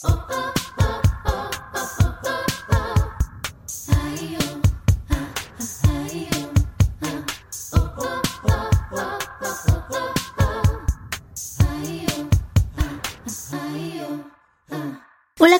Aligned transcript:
Hola, 0.00 0.12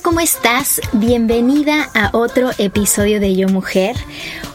¿cómo 0.03 0.21
estás? 0.21 0.81
Bienvenida 0.93 1.91
a 1.95 2.11
otro 2.13 2.51
episodio 2.59 3.19
de 3.19 3.35
Yo 3.35 3.49
Mujer. 3.49 3.97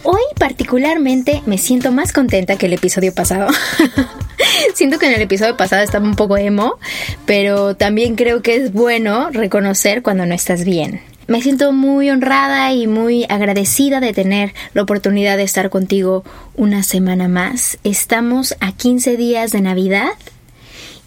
Hoy 0.04 0.22
particularmente 0.40 1.42
me 1.46 1.58
siento 1.58 1.92
más 1.92 2.14
contenta 2.14 2.58
que 2.58 2.68
el 2.68 2.74
episodio 2.74 3.14
pasado. 3.14 3.50
Siento 4.74 4.98
que 4.98 5.06
en 5.06 5.14
el 5.14 5.22
episodio 5.22 5.56
pasado 5.56 5.84
estaba 5.84 6.06
un 6.06 6.16
poco 6.16 6.36
emo, 6.36 6.80
pero 7.26 7.76
también 7.76 8.16
creo 8.16 8.42
que 8.42 8.56
es 8.56 8.74
bueno 8.74 9.30
reconocer 9.30 10.02
cuando 10.02 10.26
no 10.26 10.34
estás 10.34 10.66
bien. 10.66 11.02
Me 11.28 11.42
siento 11.42 11.72
muy 11.72 12.10
honrada 12.10 12.74
y 12.74 12.88
muy 12.88 13.26
agradecida 13.30 14.00
de 14.00 14.14
tener 14.14 14.54
la 14.74 14.82
oportunidad 14.82 15.38
de 15.38 15.44
estar 15.44 15.70
contigo 15.70 16.24
una 16.56 16.84
semana 16.84 17.28
más. 17.28 17.78
Estamos 17.84 18.56
a 18.60 18.72
15 18.72 19.16
días 19.16 19.52
de 19.52 19.62
Navidad 19.62 20.10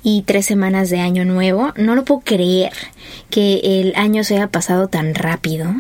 y 0.02 0.22
tres 0.22 0.46
semanas 0.46 0.88
de 0.88 1.00
año 1.00 1.24
nuevo. 1.24 1.74
No 1.77 1.96
lo 1.96 2.05
puedo 2.05 2.20
creer 2.20 2.72
que 3.30 3.80
el 3.80 3.94
año 3.96 4.22
se 4.22 4.36
haya 4.36 4.46
pasado 4.46 4.86
tan 4.86 5.14
rápido 5.14 5.74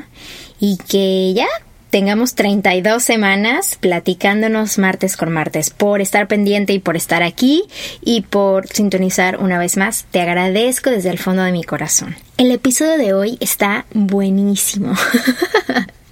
y 0.58 0.78
que 0.88 1.32
ya 1.34 1.46
tengamos 1.90 2.34
32 2.34 3.02
semanas 3.02 3.76
platicándonos 3.80 4.78
martes 4.78 5.16
con 5.16 5.32
martes. 5.32 5.70
Por 5.70 6.00
estar 6.00 6.28
pendiente 6.28 6.72
y 6.72 6.78
por 6.78 6.96
estar 6.96 7.22
aquí 7.22 7.64
y 8.00 8.22
por 8.22 8.68
sintonizar 8.68 9.38
una 9.38 9.58
vez 9.58 9.76
más, 9.76 10.06
te 10.10 10.20
agradezco 10.20 10.90
desde 10.90 11.10
el 11.10 11.18
fondo 11.18 11.42
de 11.42 11.52
mi 11.52 11.64
corazón. 11.64 12.16
El 12.36 12.50
episodio 12.50 12.98
de 12.98 13.14
hoy 13.14 13.38
está 13.40 13.86
buenísimo. 13.92 14.94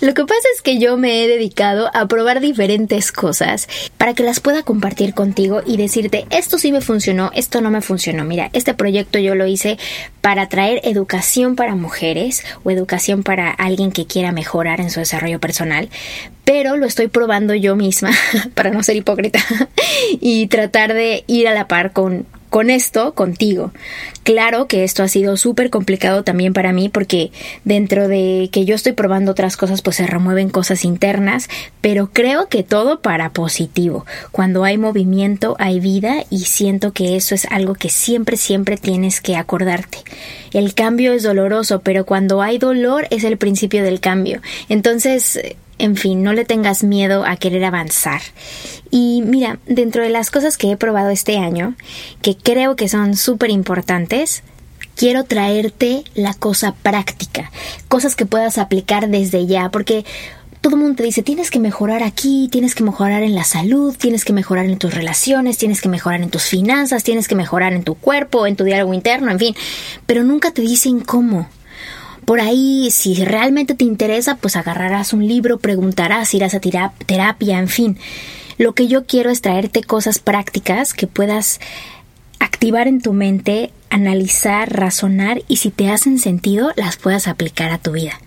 Lo 0.00 0.14
que 0.14 0.24
pasa 0.24 0.48
es 0.54 0.62
que 0.62 0.78
yo 0.78 0.96
me 0.96 1.24
he 1.24 1.28
dedicado 1.28 1.90
a 1.94 2.06
probar 2.06 2.40
diferentes 2.40 3.12
cosas 3.12 3.68
para 3.98 4.14
que 4.14 4.22
las 4.22 4.40
pueda 4.40 4.62
compartir 4.62 5.14
contigo 5.14 5.62
y 5.66 5.76
decirte 5.76 6.26
esto 6.30 6.58
sí 6.58 6.72
me 6.72 6.80
funcionó, 6.80 7.30
esto 7.34 7.60
no 7.60 7.70
me 7.70 7.80
funcionó. 7.80 8.24
Mira, 8.24 8.50
este 8.52 8.74
proyecto 8.74 9.18
yo 9.18 9.34
lo 9.34 9.46
hice 9.46 9.78
para 10.20 10.48
traer 10.48 10.80
educación 10.84 11.56
para 11.56 11.74
mujeres 11.74 12.44
o 12.62 12.70
educación 12.70 13.22
para 13.22 13.50
alguien 13.50 13.92
que 13.92 14.06
quiera 14.06 14.32
mejorar 14.32 14.80
en 14.80 14.90
su 14.90 15.00
desarrollo 15.00 15.40
personal, 15.40 15.88
pero 16.44 16.76
lo 16.76 16.86
estoy 16.86 17.08
probando 17.08 17.54
yo 17.54 17.76
misma 17.76 18.10
para 18.54 18.70
no 18.70 18.82
ser 18.82 18.96
hipócrita 18.96 19.40
y 20.20 20.46
tratar 20.46 20.94
de 20.94 21.24
ir 21.26 21.48
a 21.48 21.54
la 21.54 21.68
par 21.68 21.92
con 21.92 22.26
con 22.54 22.70
esto 22.70 23.14
contigo. 23.14 23.72
Claro 24.22 24.68
que 24.68 24.84
esto 24.84 25.02
ha 25.02 25.08
sido 25.08 25.36
súper 25.36 25.70
complicado 25.70 26.22
también 26.22 26.52
para 26.52 26.72
mí 26.72 26.88
porque 26.88 27.32
dentro 27.64 28.06
de 28.06 28.48
que 28.52 28.64
yo 28.64 28.76
estoy 28.76 28.92
probando 28.92 29.32
otras 29.32 29.56
cosas 29.56 29.82
pues 29.82 29.96
se 29.96 30.06
remueven 30.06 30.50
cosas 30.50 30.84
internas, 30.84 31.48
pero 31.80 32.10
creo 32.12 32.48
que 32.48 32.62
todo 32.62 33.00
para 33.00 33.32
positivo. 33.32 34.06
Cuando 34.30 34.62
hay 34.62 34.78
movimiento 34.78 35.56
hay 35.58 35.80
vida 35.80 36.26
y 36.30 36.44
siento 36.44 36.92
que 36.92 37.16
eso 37.16 37.34
es 37.34 37.44
algo 37.46 37.74
que 37.74 37.88
siempre 37.88 38.36
siempre 38.36 38.76
tienes 38.76 39.20
que 39.20 39.34
acordarte. 39.34 39.98
El 40.52 40.74
cambio 40.74 41.12
es 41.12 41.24
doloroso, 41.24 41.80
pero 41.80 42.06
cuando 42.06 42.40
hay 42.40 42.58
dolor 42.58 43.08
es 43.10 43.24
el 43.24 43.36
principio 43.36 43.82
del 43.82 43.98
cambio. 43.98 44.40
Entonces 44.68 45.40
en 45.78 45.96
fin, 45.96 46.22
no 46.22 46.32
le 46.32 46.44
tengas 46.44 46.84
miedo 46.84 47.24
a 47.24 47.36
querer 47.36 47.64
avanzar. 47.64 48.20
Y 48.90 49.22
mira, 49.24 49.58
dentro 49.66 50.02
de 50.02 50.10
las 50.10 50.30
cosas 50.30 50.56
que 50.56 50.70
he 50.70 50.76
probado 50.76 51.10
este 51.10 51.38
año, 51.38 51.74
que 52.22 52.36
creo 52.36 52.76
que 52.76 52.88
son 52.88 53.16
súper 53.16 53.50
importantes, 53.50 54.42
quiero 54.96 55.24
traerte 55.24 56.04
la 56.14 56.34
cosa 56.34 56.74
práctica, 56.74 57.50
cosas 57.88 58.16
que 58.16 58.26
puedas 58.26 58.58
aplicar 58.58 59.08
desde 59.08 59.46
ya, 59.46 59.70
porque 59.70 60.04
todo 60.60 60.76
el 60.76 60.80
mundo 60.80 60.96
te 60.96 61.02
dice, 61.02 61.22
tienes 61.22 61.50
que 61.50 61.60
mejorar 61.60 62.02
aquí, 62.02 62.48
tienes 62.50 62.74
que 62.74 62.84
mejorar 62.84 63.22
en 63.22 63.34
la 63.34 63.44
salud, 63.44 63.94
tienes 63.98 64.24
que 64.24 64.32
mejorar 64.32 64.64
en 64.64 64.78
tus 64.78 64.94
relaciones, 64.94 65.58
tienes 65.58 65.82
que 65.82 65.90
mejorar 65.90 66.22
en 66.22 66.30
tus 66.30 66.44
finanzas, 66.44 67.04
tienes 67.04 67.28
que 67.28 67.34
mejorar 67.34 67.74
en 67.74 67.84
tu 67.84 67.96
cuerpo, 67.96 68.46
en 68.46 68.56
tu 68.56 68.64
diálogo 68.64 68.94
interno, 68.94 69.30
en 69.30 69.38
fin, 69.38 69.54
pero 70.06 70.24
nunca 70.24 70.52
te 70.52 70.62
dicen 70.62 71.00
cómo. 71.00 71.48
Por 72.24 72.40
ahí, 72.40 72.90
si 72.90 73.24
realmente 73.24 73.74
te 73.74 73.84
interesa, 73.84 74.36
pues 74.36 74.56
agarrarás 74.56 75.12
un 75.12 75.26
libro, 75.26 75.58
preguntarás, 75.58 76.32
irás 76.34 76.54
a 76.54 76.60
terapia, 76.60 77.58
en 77.58 77.68
fin. 77.68 77.98
Lo 78.56 78.74
que 78.74 78.86
yo 78.86 79.04
quiero 79.04 79.30
es 79.30 79.42
traerte 79.42 79.82
cosas 79.82 80.18
prácticas 80.18 80.94
que 80.94 81.06
puedas 81.06 81.60
activar 82.38 82.88
en 82.88 83.00
tu 83.00 83.12
mente, 83.12 83.72
analizar, 83.90 84.72
razonar 84.72 85.42
y 85.48 85.56
si 85.56 85.70
te 85.70 85.90
hacen 85.90 86.18
sentido, 86.18 86.72
las 86.76 86.96
puedas 86.96 87.28
aplicar 87.28 87.72
a 87.72 87.78
tu 87.78 87.92
vida. 87.92 88.20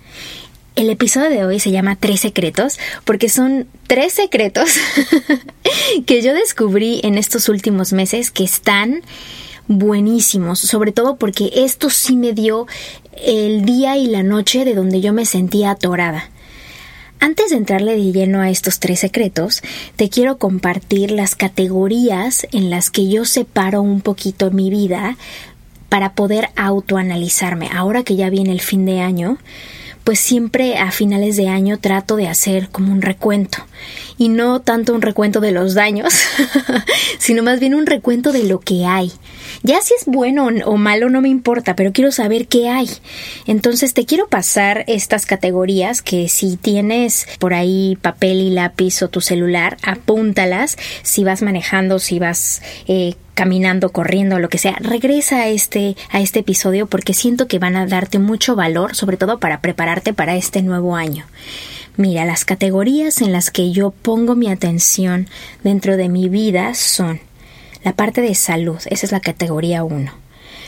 El 0.76 0.92
episodio 0.92 1.30
de 1.30 1.44
hoy 1.44 1.60
se 1.60 1.72
llama 1.72 1.96
Tres 1.96 2.20
secretos 2.20 2.78
porque 3.04 3.30
son 3.30 3.68
tres 3.88 4.14
secretos 4.14 4.76
que 6.06 6.22
yo 6.22 6.36
descubrí 6.36 7.02
en 7.04 7.18
estos 7.18 7.50
últimos 7.50 7.94
meses 7.94 8.30
que 8.30 8.44
están 8.44 9.02
buenísimos, 9.68 10.60
sobre 10.60 10.92
todo 10.92 11.18
porque 11.18 11.52
esto 11.56 11.90
sí 11.90 12.16
me 12.16 12.34
dio 12.34 12.68
el 13.16 13.66
día 13.66 13.98
y 13.98 14.08
la 14.08 14.24
noche 14.24 14.66
de 14.66 14.76
donde 14.76 15.02
yo 15.02 15.14
me 15.14 15.26
sentía 15.26 15.72
atorada. 15.72 16.30
Antes 17.20 17.50
de 17.50 17.58
entrarle 17.58 17.96
de 17.96 18.12
lleno 18.12 18.42
a 18.42 18.50
estos 18.50 18.80
tres 18.80 19.00
secretos, 19.00 19.64
te 19.96 20.10
quiero 20.10 20.38
compartir 20.38 21.12
las 21.12 21.36
categorías 21.36 22.48
en 22.52 22.70
las 22.70 22.92
que 22.92 23.10
yo 23.10 23.26
separo 23.26 23.82
un 23.82 24.02
poquito 24.02 24.52
mi 24.52 24.70
vida 24.70 25.18
para 25.90 26.14
poder 26.14 26.50
autoanalizarme. 26.56 27.70
Ahora 27.74 28.04
que 28.04 28.16
ya 28.16 28.30
viene 28.30 28.52
el 28.52 28.62
fin 28.62 28.86
de 28.86 29.02
año, 29.02 29.40
pues 30.04 30.20
siempre 30.20 30.78
a 30.78 30.92
finales 30.92 31.38
de 31.38 31.50
año 31.50 31.80
trato 31.80 32.18
de 32.18 32.28
hacer 32.28 32.70
como 32.70 32.94
un 32.94 33.02
recuento. 33.02 33.58
Y 34.18 34.30
no 34.30 34.62
tanto 34.62 34.94
un 34.94 35.02
recuento 35.02 35.40
de 35.40 35.52
los 35.52 35.74
daños, 35.74 36.14
sino 37.20 37.44
más 37.44 37.60
bien 37.60 37.76
un 37.76 37.86
recuento 37.86 38.32
de 38.32 38.44
lo 38.44 38.60
que 38.60 38.86
hay. 38.86 39.12
Ya 39.64 39.82
si 39.82 39.94
es 39.94 40.06
bueno 40.06 40.48
o 40.66 40.78
malo 40.78 41.10
no 41.10 41.22
me 41.22 41.30
importa, 41.30 41.76
pero 41.76 41.92
quiero 41.92 42.12
saber 42.12 42.48
qué 42.48 42.70
hay. 42.70 42.90
Entonces 43.46 43.94
te 43.94 44.06
quiero 44.06 44.28
pasar 44.28 44.84
estas 44.88 45.26
categorías 45.26 46.02
que 46.02 46.30
si 46.30 46.58
tienes 46.58 47.28
por 47.40 47.54
ahí 47.54 47.98
papel 48.02 48.42
y 48.42 48.50
lápiz 48.50 49.02
o 49.02 49.10
tu 49.10 49.22
celular, 49.22 49.78
apúntalas. 49.84 50.78
Si 51.04 51.24
vas 51.24 51.42
manejando, 51.42 52.00
si 52.00 52.20
vas 52.20 52.62
eh, 52.88 53.16
caminando, 53.34 53.92
corriendo, 53.92 54.40
lo 54.40 54.50
que 54.50 54.58
sea, 54.58 54.76
regresa 54.80 55.42
a 55.42 55.48
este, 55.48 55.96
a 56.10 56.20
este 56.22 56.40
episodio 56.40 56.88
porque 56.88 57.14
siento 57.14 57.48
que 57.48 57.60
van 57.60 57.76
a 57.76 57.86
darte 57.86 58.18
mucho 58.18 58.56
valor, 58.56 58.96
sobre 58.96 59.18
todo 59.18 59.40
para 59.40 59.62
prepararte 59.62 60.14
para 60.14 60.36
este 60.36 60.64
nuevo 60.64 60.96
año. 60.96 61.26
Mira, 61.98 62.26
las 62.26 62.46
categorías 62.46 63.22
en 63.24 63.32
las 63.32 63.50
que 63.50 63.72
yo 63.72 63.90
pongo 63.90 64.36
mi 64.36 64.50
atención 64.50 65.28
dentro 65.64 65.98
de 65.98 66.10
mi 66.10 66.30
vida 66.30 66.76
son 66.76 67.20
la 67.84 67.94
parte 67.94 68.22
de 68.22 68.36
salud, 68.36 68.78
esa 68.86 69.06
es 69.08 69.12
la 69.12 69.20
categoría 69.20 69.84
1. 69.84 70.12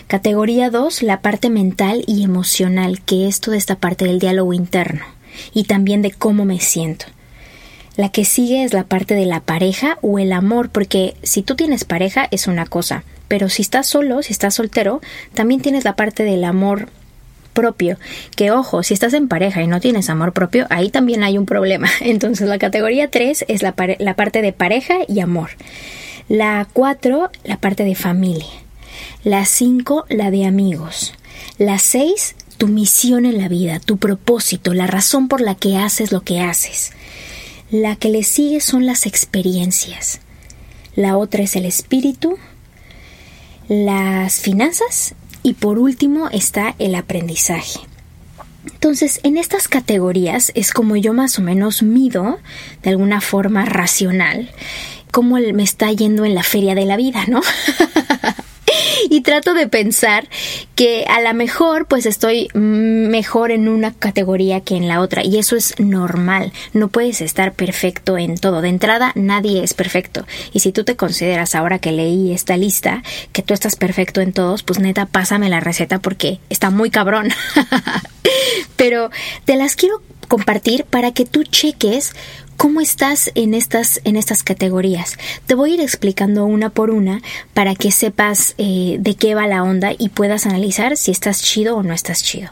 Categoría 0.08 0.72
2, 0.72 1.04
la 1.04 1.22
parte 1.22 1.52
mental 1.52 2.04
y 2.08 2.24
emocional, 2.24 3.02
que 3.02 3.28
es 3.28 3.42
toda 3.42 3.58
esta 3.58 3.76
parte 3.76 4.06
del 4.06 4.18
diálogo 4.18 4.54
interno 4.54 5.02
y 5.54 5.66
también 5.66 6.02
de 6.02 6.10
cómo 6.10 6.46
me 6.46 6.60
siento. 6.60 7.06
La 7.96 8.10
que 8.10 8.26
sigue 8.26 8.64
es 8.64 8.74
la 8.74 8.86
parte 8.86 9.14
de 9.14 9.28
la 9.28 9.42
pareja 9.42 10.00
o 10.02 10.18
el 10.18 10.34
amor, 10.34 10.70
porque 10.70 11.16
si 11.22 11.44
tú 11.44 11.56
tienes 11.56 11.84
pareja 11.84 12.28
es 12.32 12.48
una 12.48 12.66
cosa, 12.66 13.04
pero 13.28 13.50
si 13.50 13.62
estás 13.62 13.86
solo, 13.86 14.24
si 14.24 14.34
estás 14.34 14.56
soltero, 14.56 15.00
también 15.36 15.62
tienes 15.62 15.84
la 15.84 15.96
parte 15.96 16.24
del 16.24 16.44
amor 16.44 16.90
propio. 17.54 17.98
Que 18.36 18.52
ojo, 18.52 18.84
si 18.84 18.94
estás 18.94 19.14
en 19.14 19.28
pareja 19.28 19.62
y 19.62 19.68
no 19.68 19.80
tienes 19.80 20.10
amor 20.10 20.34
propio, 20.34 20.66
ahí 20.70 20.90
también 20.90 21.24
hay 21.24 21.38
un 21.38 21.46
problema. 21.46 21.90
Entonces 22.02 22.48
la 22.48 22.60
categoría 22.60 23.10
3 23.10 23.46
es 23.48 23.62
la, 23.64 23.76
la 24.00 24.14
parte 24.16 24.42
de 24.42 24.54
pareja 24.54 24.96
y 25.08 25.20
amor. 25.20 25.52
La 26.28 26.68
4, 26.74 27.32
la 27.44 27.58
parte 27.58 27.84
de 27.84 27.96
familia. 27.96 28.46
La 29.24 29.46
5, 29.46 30.06
la 30.10 30.32
de 30.32 30.46
amigos. 30.46 31.14
La 31.58 31.80
6, 31.80 32.36
tu 32.58 32.68
misión 32.68 33.26
en 33.26 33.38
la 33.38 33.48
vida, 33.48 33.80
tu 33.80 33.98
propósito, 33.98 34.74
la 34.74 34.88
razón 34.88 35.28
por 35.28 35.42
la 35.42 35.56
que 35.56 35.78
haces 35.78 36.12
lo 36.12 36.22
que 36.22 36.42
haces. 36.42 36.92
La 37.72 37.96
que 37.96 38.10
le 38.10 38.24
sigue 38.24 38.62
son 38.62 38.86
las 38.86 39.06
experiencias. 39.06 40.22
La 40.96 41.18
otra 41.18 41.44
es 41.44 41.56
el 41.56 41.66
espíritu, 41.66 42.38
las 43.70 44.40
finanzas 44.40 45.14
y 45.44 45.54
por 45.54 45.80
último 45.80 46.30
está 46.32 46.76
el 46.80 46.96
aprendizaje. 46.96 47.80
Entonces, 48.66 49.20
en 49.24 49.38
estas 49.38 49.68
categorías 49.68 50.52
es 50.56 50.72
como 50.72 50.96
yo 50.96 51.14
más 51.14 51.40
o 51.40 51.42
menos 51.42 51.82
mido 51.82 52.40
de 52.84 52.90
alguna 52.90 53.22
forma 53.22 53.66
racional 53.66 54.50
cómo 55.12 55.38
me 55.38 55.64
está 55.64 55.92
yendo 55.92 56.26
en 56.26 56.36
la 56.36 56.44
feria 56.44 56.76
de 56.76 56.86
la 56.86 56.98
vida, 56.98 57.26
¿no? 57.28 57.42
y 59.10 59.22
trato 59.22 59.54
de 59.54 59.68
pensar 59.68 60.28
que 60.80 61.04
a 61.10 61.20
lo 61.20 61.34
mejor 61.34 61.88
pues 61.88 62.06
estoy 62.06 62.48
mejor 62.54 63.52
en 63.52 63.68
una 63.68 63.94
categoría 63.94 64.62
que 64.62 64.78
en 64.78 64.88
la 64.88 65.02
otra 65.02 65.26
y 65.26 65.38
eso 65.38 65.58
es 65.58 65.78
normal. 65.78 66.54
No 66.72 66.88
puedes 66.88 67.20
estar 67.20 67.52
perfecto 67.52 68.18
en 68.18 68.38
todo. 68.38 68.62
De 68.62 68.70
entrada 68.70 69.12
nadie 69.16 69.62
es 69.62 69.74
perfecto 69.74 70.26
y 70.54 70.62
si 70.62 70.72
tú 70.72 70.86
te 70.86 70.96
consideras 70.96 71.54
ahora 71.54 71.80
que 71.80 71.92
leí 71.92 72.32
esta 72.32 72.56
lista 72.56 73.04
que 73.34 73.42
tú 73.42 73.54
estás 73.54 73.76
perfecto 73.76 74.22
en 74.22 74.32
todos, 74.32 74.64
pues 74.64 74.80
neta 74.80 75.06
pásame 75.06 75.50
la 75.50 75.60
receta 75.60 76.00
porque 76.00 76.40
está 76.50 76.70
muy 76.70 76.90
cabrón. 76.90 77.28
Pero 78.78 79.10
te 79.44 79.58
las 79.58 79.76
quiero 79.76 80.02
compartir 80.30 80.86
para 80.86 81.12
que 81.12 81.26
tú 81.26 81.44
cheques 81.44 82.14
cómo 82.60 82.82
estás 82.82 83.32
en 83.36 83.54
estas, 83.54 84.02
en 84.04 84.18
estas 84.18 84.44
categorías. 84.44 85.18
Te 85.46 85.56
voy 85.56 85.72
a 85.72 85.74
ir 85.76 85.82
explicando 85.82 86.44
una 86.44 86.70
por 86.70 86.90
una 86.90 87.22
para 87.54 87.74
que 87.74 87.90
sepas 87.90 88.54
eh, 88.58 88.98
de 89.00 89.16
qué 89.16 89.34
va 89.34 89.48
la 89.48 89.64
onda 89.64 89.94
y 89.98 90.10
puedas 90.10 90.46
analizar 90.46 90.98
si 90.98 91.10
estás 91.12 91.42
chido 91.42 91.78
o 91.78 91.84
no 91.84 91.94
estás 91.94 92.22
chido. 92.22 92.50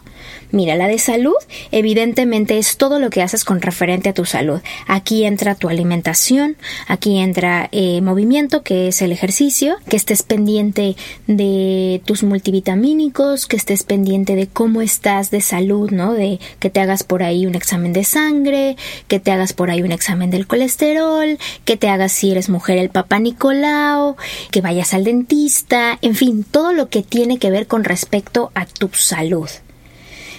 Mira, 0.51 0.75
la 0.75 0.88
de 0.88 1.00
salud 1.00 1.35
evidentemente 1.71 2.57
es 2.57 2.77
todo 2.77 3.00
lo 3.00 3.09
que 3.09 3.21
haces 3.21 3.44
con 3.44 3.62
referente 3.62 4.09
a 4.09 4.13
tu 4.13 4.25
salud. 4.25 4.62
Aquí 4.88 5.25
entra 5.25 5.56
tu 5.56 5.69
alimentación, 5.69 6.56
aquí 6.88 7.18
entra 7.18 7.69
eh, 7.71 8.01
movimiento, 8.01 8.63
que 8.63 8.88
es 8.88 9.01
el 9.01 9.12
ejercicio, 9.12 9.75
que 9.89 9.97
estés 9.97 10.24
pendiente 10.24 10.95
de 11.27 12.01
tus 12.06 12.24
multivitamínicos, 12.24 13.45
que 13.45 13.57
estés 13.57 13.83
pendiente 13.83 14.35
de 14.35 14.47
cómo 14.47 14.81
estás 14.81 15.31
de 15.31 15.41
salud, 15.41 15.91
¿no? 15.91 16.13
De 16.13 16.39
que 16.59 16.69
te 16.69 16.79
hagas 16.79 17.03
por 17.03 17.24
ahí 17.24 17.45
un 17.45 17.56
examen 17.56 17.94
de 17.94 18.03
sangre, 18.03 18.77
que 19.07 19.19
te 19.19 19.31
hagas 19.31 19.53
por 19.53 19.69
ahí 19.69 19.81
un 19.81 19.91
examen 19.91 20.29
del 20.29 20.47
colesterol, 20.47 21.38
que 21.65 21.77
te 21.77 21.89
hagas 21.89 22.12
si 22.12 22.31
eres 22.31 22.50
mujer 22.50 22.77
el 22.77 22.89
papá 22.89 23.19
Nicolau, 23.19 24.15
que 24.51 24.62
vayas 24.62 24.94
al 24.94 25.03
dentista, 25.03 25.97
en 26.01 26.15
fin, 26.15 26.44
todo 26.44 26.74
lo 26.74 26.89
que 26.89 27.03
tiene 27.03 27.38
que 27.38 27.51
ver 27.51 27.68
con 27.68 27.83
respecto 27.83 28.51
a 28.56 28.65
tu 28.65 28.89
salud. 28.94 29.50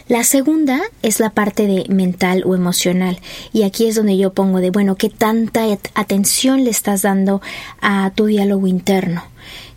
La 0.09 0.25
segunda 0.25 0.81
es 1.03 1.21
la 1.21 1.29
parte 1.29 1.67
de 1.67 1.85
mental 1.91 2.43
o 2.47 2.55
emocional 2.55 3.19
y 3.53 3.65
aquí 3.65 3.87
es 3.87 3.95
donde 3.95 4.17
yo 4.17 4.33
pongo 4.33 4.61
de 4.61 4.71
bueno, 4.71 4.97
qué 4.97 5.11
tanta 5.11 5.65
atención 5.95 6.65
le 6.65 6.71
estás 6.71 7.03
dando 7.03 7.43
a 7.83 8.11
tu 8.15 8.25
diálogo 8.25 8.67
interno, 8.67 9.23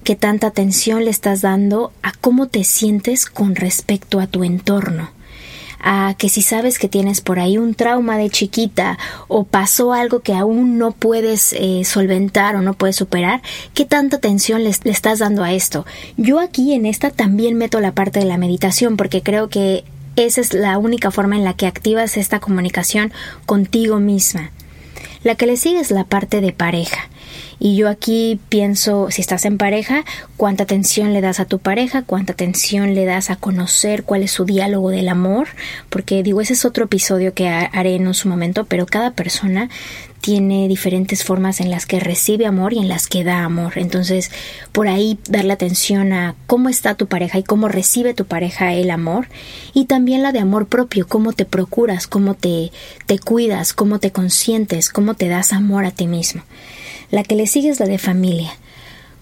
qué 0.06 0.16
tanta 0.16 0.48
atención 0.48 1.04
le 1.04 1.12
estás 1.12 1.42
dando 1.42 1.92
a 2.02 2.14
cómo 2.14 2.48
te 2.48 2.64
sientes 2.64 3.26
con 3.26 3.56
respecto 3.56 4.22
a 4.22 4.28
tu 4.28 4.46
entorno 4.46 5.10
a 5.84 6.14
que 6.18 6.30
si 6.30 6.42
sabes 6.42 6.78
que 6.78 6.88
tienes 6.88 7.22
por 7.22 7.40
ahí 7.40 7.58
un 7.58 7.74
trauma 7.74 8.16
de 8.18 8.30
chiquita 8.30 9.00
o 9.28 9.44
pasó 9.44 9.94
algo 9.94 10.20
que 10.20 10.34
aún 10.34 10.78
no 10.78 10.92
puedes 10.92 11.54
eh, 11.54 11.84
solventar 11.84 12.56
o 12.56 12.62
no 12.62 12.76
puedes 12.76 12.96
superar, 12.96 13.42
¿qué 13.74 13.86
tanta 13.86 14.18
atención 14.18 14.64
le, 14.64 14.72
le, 14.84 14.92
estás 14.92 15.20
dando 15.20 15.44
a 15.44 15.54
esto? 15.54 15.86
Yo 16.18 16.40
aquí 16.40 16.74
en 16.74 16.86
esta 16.86 17.10
también 17.10 17.58
meto 17.58 17.80
la 17.80 17.94
parte 17.94 18.20
de 18.20 18.26
la 18.26 18.38
meditación 18.38 18.96
porque 18.96 19.24
creo 19.24 19.50
que 19.50 19.84
esa 20.16 20.42
es 20.42 20.54
la 20.54 20.78
única 20.78 21.12
forma 21.12 21.36
en 21.36 21.44
la 21.44 21.54
que 21.54 21.68
activas 21.68 22.18
esta 22.18 22.40
comunicación 22.40 23.12
contigo 23.46 24.00
misma. 24.00 24.52
La 25.24 25.36
que 25.36 25.46
le 25.46 25.58
sigue 25.58 25.80
es 25.80 25.92
la 25.92 26.04
parte 26.04 26.42
de 26.42 26.52
pareja. 26.52 27.10
Y 27.60 27.76
yo 27.76 27.90
aquí 27.90 28.40
pienso, 28.50 29.12
si 29.12 29.22
estás 29.22 29.46
en 29.46 29.60
pareja, 29.60 30.04
cuánta 30.36 30.64
atención 30.64 31.14
le 31.14 31.22
das 31.22 31.40
a 31.40 31.46
tu 31.46 31.60
pareja, 31.60 32.02
cuánta 32.02 32.34
atención 32.34 32.96
le 32.96 33.06
das 33.06 33.30
a 33.30 33.36
conocer 33.36 34.04
cuál 34.04 34.24
es 34.24 34.32
su 34.32 34.46
diálogo 34.46 34.90
del 34.90 35.08
amor, 35.10 35.50
porque 35.92 36.24
digo, 36.24 36.42
ese 36.42 36.54
es 36.54 36.66
otro 36.66 36.86
episodio 36.86 37.36
que 37.36 37.48
haré 37.48 37.96
en 37.96 38.12
su 38.16 38.28
momento, 38.30 38.66
pero 38.66 38.88
cada 38.88 39.12
persona 39.12 39.70
tiene 40.22 40.68
diferentes 40.68 41.24
formas 41.24 41.60
en 41.60 41.72
las 41.72 41.88
que 41.88 42.00
recibe 42.00 42.46
amor 42.46 42.74
y 42.74 42.80
en 42.80 42.88
las 42.88 43.08
que 43.08 43.24
da 43.24 43.44
amor. 43.44 43.74
Entonces, 43.76 44.32
por 44.72 44.88
ahí 44.88 45.18
darle 45.28 45.52
atención 45.52 46.14
a 46.14 46.36
cómo 46.46 46.70
está 46.70 46.96
tu 46.96 47.08
pareja 47.08 47.40
y 47.40 47.44
cómo 47.44 47.68
recibe 47.68 48.14
tu 48.14 48.26
pareja 48.26 48.74
el 48.74 48.92
amor. 48.92 49.28
Y 49.74 49.86
también 49.86 50.22
la 50.22 50.32
de 50.32 50.40
amor 50.40 50.68
propio, 50.68 51.08
cómo 51.08 51.34
te 51.34 51.46
procuras, 51.46 52.06
cómo 52.06 52.36
te, 52.36 52.72
te 53.08 53.18
cuidas, 53.18 53.74
cómo 53.74 54.00
te 54.00 54.12
consientes, 54.12 54.90
cómo 54.90 55.16
te 55.16 55.28
das 55.28 55.54
amor 55.54 55.86
a 55.86 55.92
ti 55.92 56.08
mismo. 56.08 56.44
La 57.10 57.24
que 57.24 57.36
le 57.36 57.48
sigue 57.48 57.70
es 57.70 57.80
la 57.80 57.88
de 57.88 57.98
familia. 57.98 58.54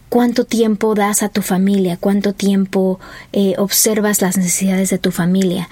¿Cuánto 0.09 0.43
tiempo 0.43 0.95
das 0.95 1.23
a 1.23 1.29
tu 1.29 1.41
familia? 1.41 1.95
¿Cuánto 1.97 2.33
tiempo 2.33 2.99
eh, 3.31 3.53
observas 3.57 4.21
las 4.21 4.37
necesidades 4.37 4.89
de 4.89 4.97
tu 4.97 5.11
familia? 5.11 5.69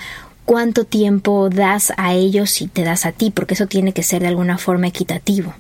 Cuánto 0.48 0.86
tiempo 0.86 1.50
das 1.50 1.92
a 1.98 2.14
ellos 2.14 2.62
y 2.62 2.68
te 2.68 2.86
das 2.86 3.06
a 3.06 3.12
ti, 3.12 3.32
porque 3.32 3.54
eso 3.54 3.68
tiene 3.68 3.92
que 3.92 4.02
ser 4.02 4.22
de 4.22 4.30
alguna 4.30 4.58
forma 4.58 4.88
equitativo. 4.88 5.54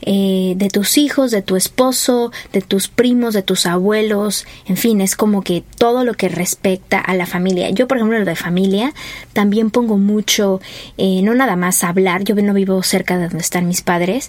Eh, 0.00 0.54
de 0.56 0.68
tus 0.68 0.96
hijos, 0.96 1.32
de 1.32 1.42
tu 1.42 1.56
esposo, 1.56 2.30
de 2.52 2.60
tus 2.60 2.86
primos, 2.86 3.34
de 3.34 3.42
tus 3.42 3.66
abuelos, 3.66 4.46
en 4.66 4.76
fin, 4.76 5.00
es 5.00 5.16
como 5.16 5.42
que 5.42 5.64
todo 5.76 6.04
lo 6.04 6.14
que 6.14 6.28
respecta 6.28 7.00
a 7.00 7.14
la 7.14 7.26
familia. 7.26 7.68
Yo, 7.70 7.88
por 7.88 7.96
ejemplo, 7.96 8.16
lo 8.20 8.24
de 8.24 8.36
familia, 8.36 8.94
también 9.32 9.70
pongo 9.70 9.98
mucho, 9.98 10.60
eh, 10.98 11.22
no 11.22 11.34
nada 11.34 11.56
más 11.56 11.82
hablar, 11.82 12.22
yo 12.22 12.36
no 12.36 12.54
vivo 12.54 12.80
cerca 12.84 13.18
de 13.18 13.24
donde 13.24 13.42
están 13.42 13.66
mis 13.66 13.82
padres, 13.82 14.28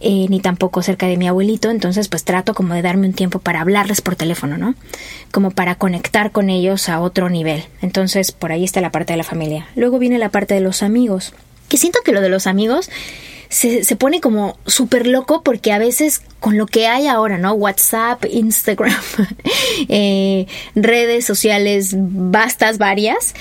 eh, 0.00 0.26
ni 0.28 0.40
tampoco 0.40 0.82
cerca 0.82 1.06
de 1.06 1.16
mi 1.16 1.28
abuelito, 1.28 1.70
entonces 1.70 2.08
pues 2.08 2.24
trato 2.24 2.54
como 2.54 2.74
de 2.74 2.82
darme 2.82 3.06
un 3.06 3.12
tiempo 3.12 3.38
para 3.38 3.60
hablarles 3.60 4.00
por 4.00 4.16
teléfono, 4.16 4.56
¿no? 4.56 4.74
Como 5.30 5.50
para 5.50 5.74
conectar 5.74 6.32
con 6.32 6.48
ellos 6.48 6.88
a 6.88 7.00
otro 7.00 7.28
nivel. 7.28 7.64
Entonces 7.82 8.32
por 8.32 8.50
ahí 8.50 8.64
está 8.64 8.80
la 8.80 8.90
parte 8.90 9.12
de 9.12 9.18
la 9.18 9.24
familia. 9.24 9.68
Luego 9.76 9.98
viene 9.98 10.18
la 10.18 10.30
parte 10.30 10.54
de 10.54 10.60
los 10.60 10.82
amigos, 10.82 11.34
que 11.68 11.76
siento 11.76 12.00
que 12.04 12.12
lo 12.12 12.20
de 12.20 12.30
los 12.30 12.46
amigos 12.46 12.90
se, 13.50 13.84
se 13.84 13.96
pone 13.96 14.20
como 14.20 14.56
súper 14.66 15.06
loco 15.06 15.42
porque 15.42 15.72
a 15.72 15.78
veces 15.78 16.22
con 16.38 16.56
lo 16.56 16.66
que 16.66 16.86
hay 16.86 17.06
ahora, 17.06 17.36
¿no? 17.36 17.52
WhatsApp, 17.52 18.24
Instagram, 18.30 18.94
eh, 19.88 20.46
redes 20.74 21.26
sociales, 21.26 21.94
bastas 21.94 22.78
varias, 22.78 23.34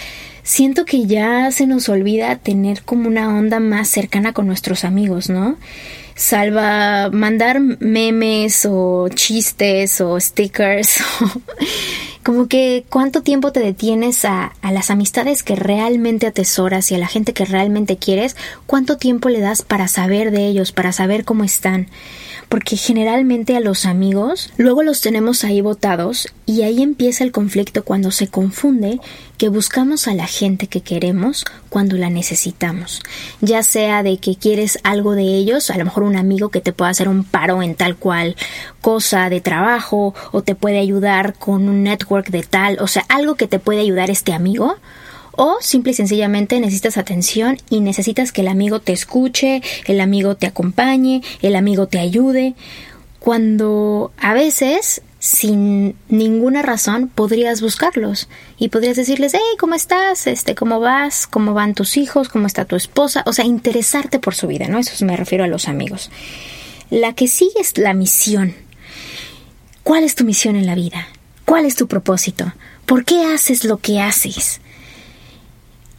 siento 0.43 0.83
que 0.83 1.05
ya 1.05 1.51
se 1.51 1.67
nos 1.67 1.87
olvida 1.89 2.35
tener 2.35 2.81
como 2.81 3.07
una 3.07 3.29
onda 3.37 3.59
más 3.59 3.87
cercana 3.87 4.33
con 4.33 4.47
nuestros 4.47 4.83
amigos, 4.83 5.29
¿no? 5.29 5.57
Salva 6.19 7.09
mandar 7.11 7.61
memes 7.61 8.67
o 8.69 9.07
chistes 9.07 10.01
o 10.01 10.19
stickers 10.19 11.01
como 12.25 12.49
que 12.49 12.83
cuánto 12.89 13.23
tiempo 13.23 13.53
te 13.53 13.61
detienes 13.61 14.25
a, 14.25 14.51
a, 14.61 14.73
las 14.73 14.91
amistades 14.91 15.43
que 15.43 15.55
realmente 15.55 16.27
atesoras 16.27 16.91
y 16.91 16.95
a 16.95 16.97
la 16.97 17.07
gente 17.07 17.31
que 17.31 17.45
realmente 17.45 17.95
quieres, 17.95 18.35
cuánto 18.67 18.97
tiempo 18.97 19.29
le 19.29 19.39
das 19.39 19.61
para 19.61 19.87
saber 19.87 20.31
de 20.31 20.45
ellos, 20.45 20.73
para 20.73 20.91
saber 20.91 21.23
cómo 21.23 21.45
están 21.45 21.87
porque 22.49 22.75
generalmente 22.77 23.55
a 23.55 23.59
los 23.59 23.85
amigos 23.85 24.51
luego 24.57 24.81
los 24.81 25.01
tenemos 25.01 25.43
ahí 25.43 25.61
votados 25.61 26.27
y 26.47 26.63
ahí 26.63 26.81
empieza 26.81 27.23
el 27.23 27.31
conflicto 27.31 27.83
cuando 27.83 28.09
se 28.09 28.27
confunde 28.27 28.99
que 29.37 29.49
buscamos 29.49 30.07
a 30.07 30.15
la 30.15 30.25
gente 30.25 30.67
que 30.67 30.81
queremos 30.81 31.45
cuando 31.69 31.95
la 31.95 32.09
necesitamos, 32.09 33.01
ya 33.39 33.61
sea 33.61 34.01
de 34.01 34.17
que 34.17 34.35
quieres 34.35 34.79
algo 34.83 35.13
de 35.13 35.23
ellos, 35.23 35.69
a 35.69 35.77
lo 35.77 35.85
mejor 35.85 36.03
un 36.03 36.17
amigo 36.17 36.49
que 36.49 36.59
te 36.59 36.73
pueda 36.73 36.89
hacer 36.89 37.07
un 37.07 37.23
paro 37.23 37.61
en 37.61 37.75
tal 37.75 37.95
cual 37.95 38.35
cosa 38.81 39.29
de 39.29 39.41
trabajo 39.41 40.15
o 40.31 40.41
te 40.41 40.55
puede 40.55 40.79
ayudar 40.79 41.35
con 41.35 41.69
un 41.69 41.83
network 41.83 42.29
de 42.29 42.41
tal, 42.41 42.79
o 42.81 42.87
sea, 42.87 43.05
algo 43.09 43.35
que 43.35 43.47
te 43.47 43.59
puede 43.59 43.81
ayudar 43.81 44.09
este 44.09 44.33
amigo, 44.33 44.75
o 45.41 45.57
simple 45.61 45.93
y 45.93 45.95
sencillamente 45.95 46.59
necesitas 46.59 46.97
atención 46.97 47.57
y 47.69 47.79
necesitas 47.79 48.33
que 48.33 48.41
el 48.41 48.49
amigo 48.49 48.81
te 48.81 48.91
escuche, 48.91 49.61
el 49.85 50.01
amigo 50.01 50.35
te 50.35 50.47
acompañe, 50.47 51.21
el 51.41 51.55
amigo 51.55 51.87
te 51.87 51.97
ayude, 51.97 52.55
cuando 53.19 54.11
a 54.17 54.33
veces 54.33 55.01
sin 55.19 55.95
ninguna 56.09 56.61
razón 56.61 57.07
podrías 57.07 57.61
buscarlos 57.61 58.27
y 58.57 58.67
podrías 58.67 58.97
decirles, 58.97 59.31
hey, 59.33 59.55
¿cómo 59.57 59.75
estás? 59.75 60.27
Este, 60.27 60.55
¿cómo 60.55 60.81
vas? 60.81 61.25
¿Cómo 61.25 61.53
van 61.53 61.73
tus 61.73 61.95
hijos? 61.95 62.27
¿Cómo 62.27 62.45
está 62.45 62.65
tu 62.65 62.75
esposa? 62.75 63.23
O 63.25 63.31
sea, 63.31 63.45
interesarte 63.45 64.19
por 64.19 64.35
su 64.35 64.45
vida, 64.47 64.67
¿no? 64.67 64.77
Eso 64.77 65.05
me 65.05 65.15
refiero 65.15 65.45
a 65.45 65.47
los 65.47 65.69
amigos. 65.69 66.11
La 66.89 67.13
que 67.13 67.29
sigue 67.29 67.61
es 67.61 67.77
la 67.77 67.93
misión. 67.93 68.55
¿Cuál 69.83 70.03
es 70.03 70.15
tu 70.15 70.25
misión 70.25 70.57
en 70.57 70.65
la 70.65 70.75
vida? 70.75 71.07
¿Cuál 71.45 71.65
es 71.65 71.77
tu 71.77 71.87
propósito? 71.87 72.51
¿Por 72.85 73.05
qué 73.05 73.23
haces 73.23 73.63
lo 73.63 73.77
que 73.77 74.01
haces? 74.01 74.59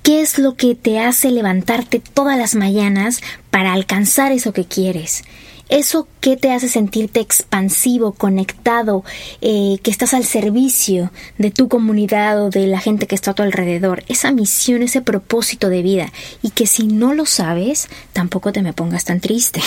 ¿Qué 0.03 0.23
es 0.23 0.39
lo 0.39 0.55
que 0.55 0.75
te 0.75 0.99
hace 0.99 1.31
levantarte 1.31 2.01
todas 2.01 2.39
las 2.39 2.55
mañanas 2.55 3.21
para 3.51 3.73
alcanzar 3.75 4.33
eso 4.33 4.53
que 4.53 4.65
quieres? 4.65 5.25
Eso 5.69 6.09
que 6.21 6.37
te 6.37 6.53
hace 6.53 6.69
sentirte 6.69 7.21
expansivo, 7.21 8.13
conectado, 8.13 9.05
eh, 9.41 9.79
que 9.85 9.91
estás 9.93 10.15
al 10.15 10.25
servicio 10.25 11.13
de 11.39 11.53
tu 11.53 11.69
comunidad 11.69 12.43
o 12.43 12.51
de 12.51 12.67
la 12.67 12.81
gente 12.81 13.07
que 13.07 13.15
está 13.15 13.31
a 13.31 13.35
tu 13.35 13.45
alrededor. 13.45 14.03
Esa 14.09 14.33
misión, 14.33 14.83
ese 14.83 15.01
propósito 15.01 15.69
de 15.69 15.83
vida. 15.83 16.13
Y 16.43 16.51
que 16.51 16.67
si 16.67 16.89
no 16.89 17.15
lo 17.15 17.25
sabes, 17.25 17.89
tampoco 18.13 18.53
te 18.53 18.63
me 18.63 18.73
pongas 18.73 19.05
tan 19.05 19.21
triste. 19.21 19.63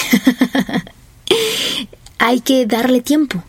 Hay 2.18 2.42
que 2.42 2.66
darle 2.66 3.00
tiempo 3.00 3.42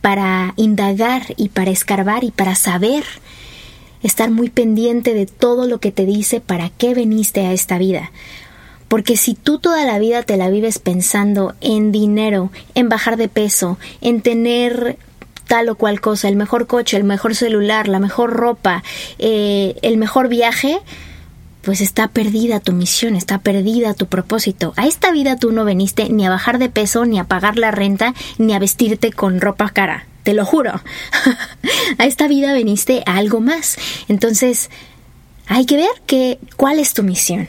para 0.00 0.54
indagar 0.56 1.22
y 1.36 1.50
para 1.50 1.70
escarbar 1.70 2.24
y 2.24 2.32
para 2.32 2.56
saber 2.56 3.04
estar 4.02 4.30
muy 4.30 4.50
pendiente 4.50 5.14
de 5.14 5.26
todo 5.26 5.66
lo 5.66 5.80
que 5.80 5.92
te 5.92 6.06
dice 6.06 6.40
para 6.40 6.70
qué 6.70 6.94
veniste 6.94 7.46
a 7.46 7.52
esta 7.52 7.78
vida. 7.78 8.10
Porque 8.88 9.16
si 9.16 9.34
tú 9.34 9.58
toda 9.58 9.84
la 9.84 9.98
vida 9.98 10.22
te 10.22 10.36
la 10.36 10.50
vives 10.50 10.78
pensando 10.78 11.54
en 11.60 11.92
dinero, 11.92 12.50
en 12.74 12.88
bajar 12.88 13.16
de 13.16 13.28
peso, 13.28 13.78
en 14.00 14.20
tener 14.20 14.98
tal 15.46 15.68
o 15.68 15.76
cual 15.76 16.00
cosa, 16.00 16.28
el 16.28 16.36
mejor 16.36 16.66
coche, 16.66 16.96
el 16.96 17.04
mejor 17.04 17.34
celular, 17.34 17.88
la 17.88 17.98
mejor 17.98 18.32
ropa, 18.32 18.82
eh, 19.18 19.76
el 19.82 19.96
mejor 19.96 20.28
viaje, 20.28 20.80
pues 21.62 21.80
está 21.80 22.08
perdida 22.08 22.60
tu 22.60 22.72
misión, 22.72 23.16
está 23.16 23.38
perdida 23.38 23.94
tu 23.94 24.06
propósito. 24.06 24.72
A 24.76 24.86
esta 24.86 25.12
vida 25.12 25.36
tú 25.36 25.52
no 25.52 25.64
veniste 25.64 26.08
ni 26.08 26.26
a 26.26 26.30
bajar 26.30 26.58
de 26.58 26.68
peso, 26.68 27.04
ni 27.04 27.18
a 27.18 27.24
pagar 27.24 27.58
la 27.58 27.70
renta, 27.70 28.14
ni 28.38 28.54
a 28.54 28.58
vestirte 28.58 29.12
con 29.12 29.40
ropa 29.40 29.68
cara. 29.70 30.06
Te 30.22 30.34
lo 30.34 30.44
juro. 30.44 30.72
a 31.98 32.06
esta 32.06 32.28
vida 32.28 32.52
veniste 32.52 33.02
a 33.06 33.16
algo 33.16 33.40
más. 33.40 33.76
Entonces, 34.08 34.70
hay 35.46 35.66
que 35.66 35.76
ver 35.76 35.90
que, 36.06 36.38
cuál 36.56 36.78
es 36.78 36.94
tu 36.94 37.02
misión. 37.02 37.48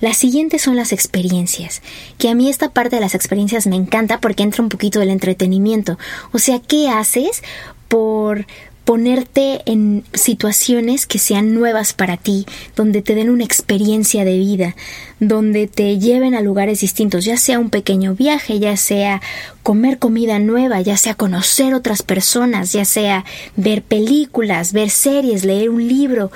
Las 0.00 0.16
siguientes 0.18 0.60
son 0.60 0.76
las 0.76 0.92
experiencias, 0.92 1.80
que 2.18 2.28
a 2.28 2.34
mí 2.34 2.50
esta 2.50 2.70
parte 2.70 2.96
de 2.96 3.00
las 3.00 3.14
experiencias 3.14 3.66
me 3.66 3.76
encanta 3.76 4.20
porque 4.20 4.42
entra 4.42 4.62
un 4.62 4.68
poquito 4.68 5.00
del 5.00 5.08
entretenimiento. 5.08 5.98
O 6.32 6.38
sea, 6.38 6.60
¿qué 6.60 6.88
haces 6.88 7.42
por 7.88 8.46
ponerte 8.84 9.62
en 9.64 10.04
situaciones 10.12 11.06
que 11.06 11.18
sean 11.18 11.54
nuevas 11.54 11.94
para 11.94 12.16
ti, 12.16 12.46
donde 12.76 13.02
te 13.02 13.14
den 13.14 13.30
una 13.30 13.44
experiencia 13.44 14.24
de 14.24 14.38
vida, 14.38 14.76
donde 15.20 15.66
te 15.66 15.98
lleven 15.98 16.34
a 16.34 16.42
lugares 16.42 16.80
distintos, 16.80 17.24
ya 17.24 17.36
sea 17.36 17.58
un 17.58 17.70
pequeño 17.70 18.14
viaje, 18.14 18.58
ya 18.58 18.76
sea 18.76 19.22
comer 19.62 19.98
comida 19.98 20.38
nueva, 20.38 20.80
ya 20.82 20.96
sea 20.96 21.14
conocer 21.14 21.72
otras 21.72 22.02
personas, 22.02 22.72
ya 22.72 22.84
sea 22.84 23.24
ver 23.56 23.82
películas, 23.82 24.72
ver 24.72 24.90
series, 24.90 25.44
leer 25.44 25.70
un 25.70 25.88
libro, 25.88 26.30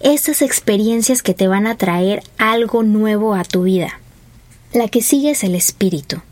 esas 0.00 0.40
experiencias 0.40 1.22
que 1.22 1.34
te 1.34 1.48
van 1.48 1.66
a 1.66 1.76
traer 1.76 2.22
algo 2.38 2.82
nuevo 2.82 3.34
a 3.34 3.44
tu 3.44 3.64
vida. 3.64 4.00
La 4.72 4.88
que 4.88 5.02
sigue 5.02 5.32
es 5.32 5.44
el 5.44 5.54
espíritu 5.54 6.22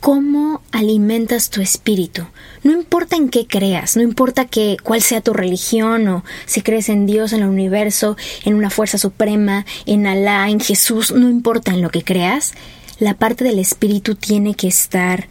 cómo 0.00 0.62
alimentas 0.72 1.50
tu 1.50 1.60
espíritu. 1.60 2.26
No 2.62 2.72
importa 2.72 3.16
en 3.16 3.28
qué 3.28 3.46
creas, 3.46 3.96
no 3.96 4.02
importa 4.02 4.44
que, 4.44 4.76
cuál 4.82 5.02
sea 5.02 5.20
tu 5.20 5.32
religión 5.32 6.08
o 6.08 6.24
si 6.46 6.60
crees 6.60 6.88
en 6.88 7.06
Dios, 7.06 7.32
en 7.32 7.42
el 7.42 7.48
universo, 7.48 8.16
en 8.44 8.54
una 8.54 8.70
fuerza 8.70 8.98
suprema, 8.98 9.64
en 9.86 10.06
Alá, 10.06 10.48
en 10.48 10.60
Jesús, 10.60 11.12
no 11.12 11.28
importa 11.28 11.72
en 11.72 11.82
lo 11.82 11.90
que 11.90 12.02
creas, 12.02 12.54
la 12.98 13.14
parte 13.14 13.44
del 13.44 13.58
espíritu 13.58 14.14
tiene 14.14 14.54
que 14.54 14.68
estar 14.68 15.28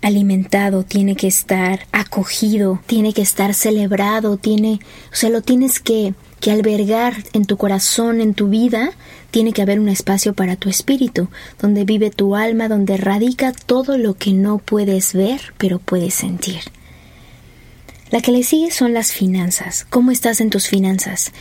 alimentado, 0.00 0.82
tiene 0.82 1.16
que 1.16 1.26
estar 1.26 1.86
acogido, 1.92 2.80
tiene 2.86 3.12
que 3.12 3.22
estar 3.22 3.54
celebrado, 3.54 4.36
tiene, 4.36 4.80
o 5.10 5.14
sea, 5.14 5.30
lo 5.30 5.40
tienes 5.40 5.80
que 5.80 6.14
que 6.44 6.50
albergar 6.50 7.24
en 7.32 7.46
tu 7.46 7.56
corazón, 7.56 8.20
en 8.20 8.34
tu 8.34 8.48
vida, 8.48 8.90
tiene 9.30 9.54
que 9.54 9.62
haber 9.62 9.80
un 9.80 9.88
espacio 9.88 10.34
para 10.34 10.56
tu 10.56 10.68
espíritu, 10.68 11.28
donde 11.58 11.86
vive 11.86 12.10
tu 12.10 12.36
alma, 12.36 12.68
donde 12.68 12.98
radica 12.98 13.50
todo 13.52 13.96
lo 13.96 14.12
que 14.12 14.34
no 14.34 14.58
puedes 14.58 15.14
ver, 15.14 15.40
pero 15.56 15.78
puedes 15.78 16.12
sentir. 16.12 16.60
La 18.10 18.20
que 18.20 18.30
le 18.30 18.42
sigue 18.42 18.70
son 18.72 18.92
las 18.92 19.10
finanzas. 19.10 19.86
¿Cómo 19.88 20.10
estás 20.10 20.42
en 20.42 20.50
tus 20.50 20.68
finanzas? 20.68 21.32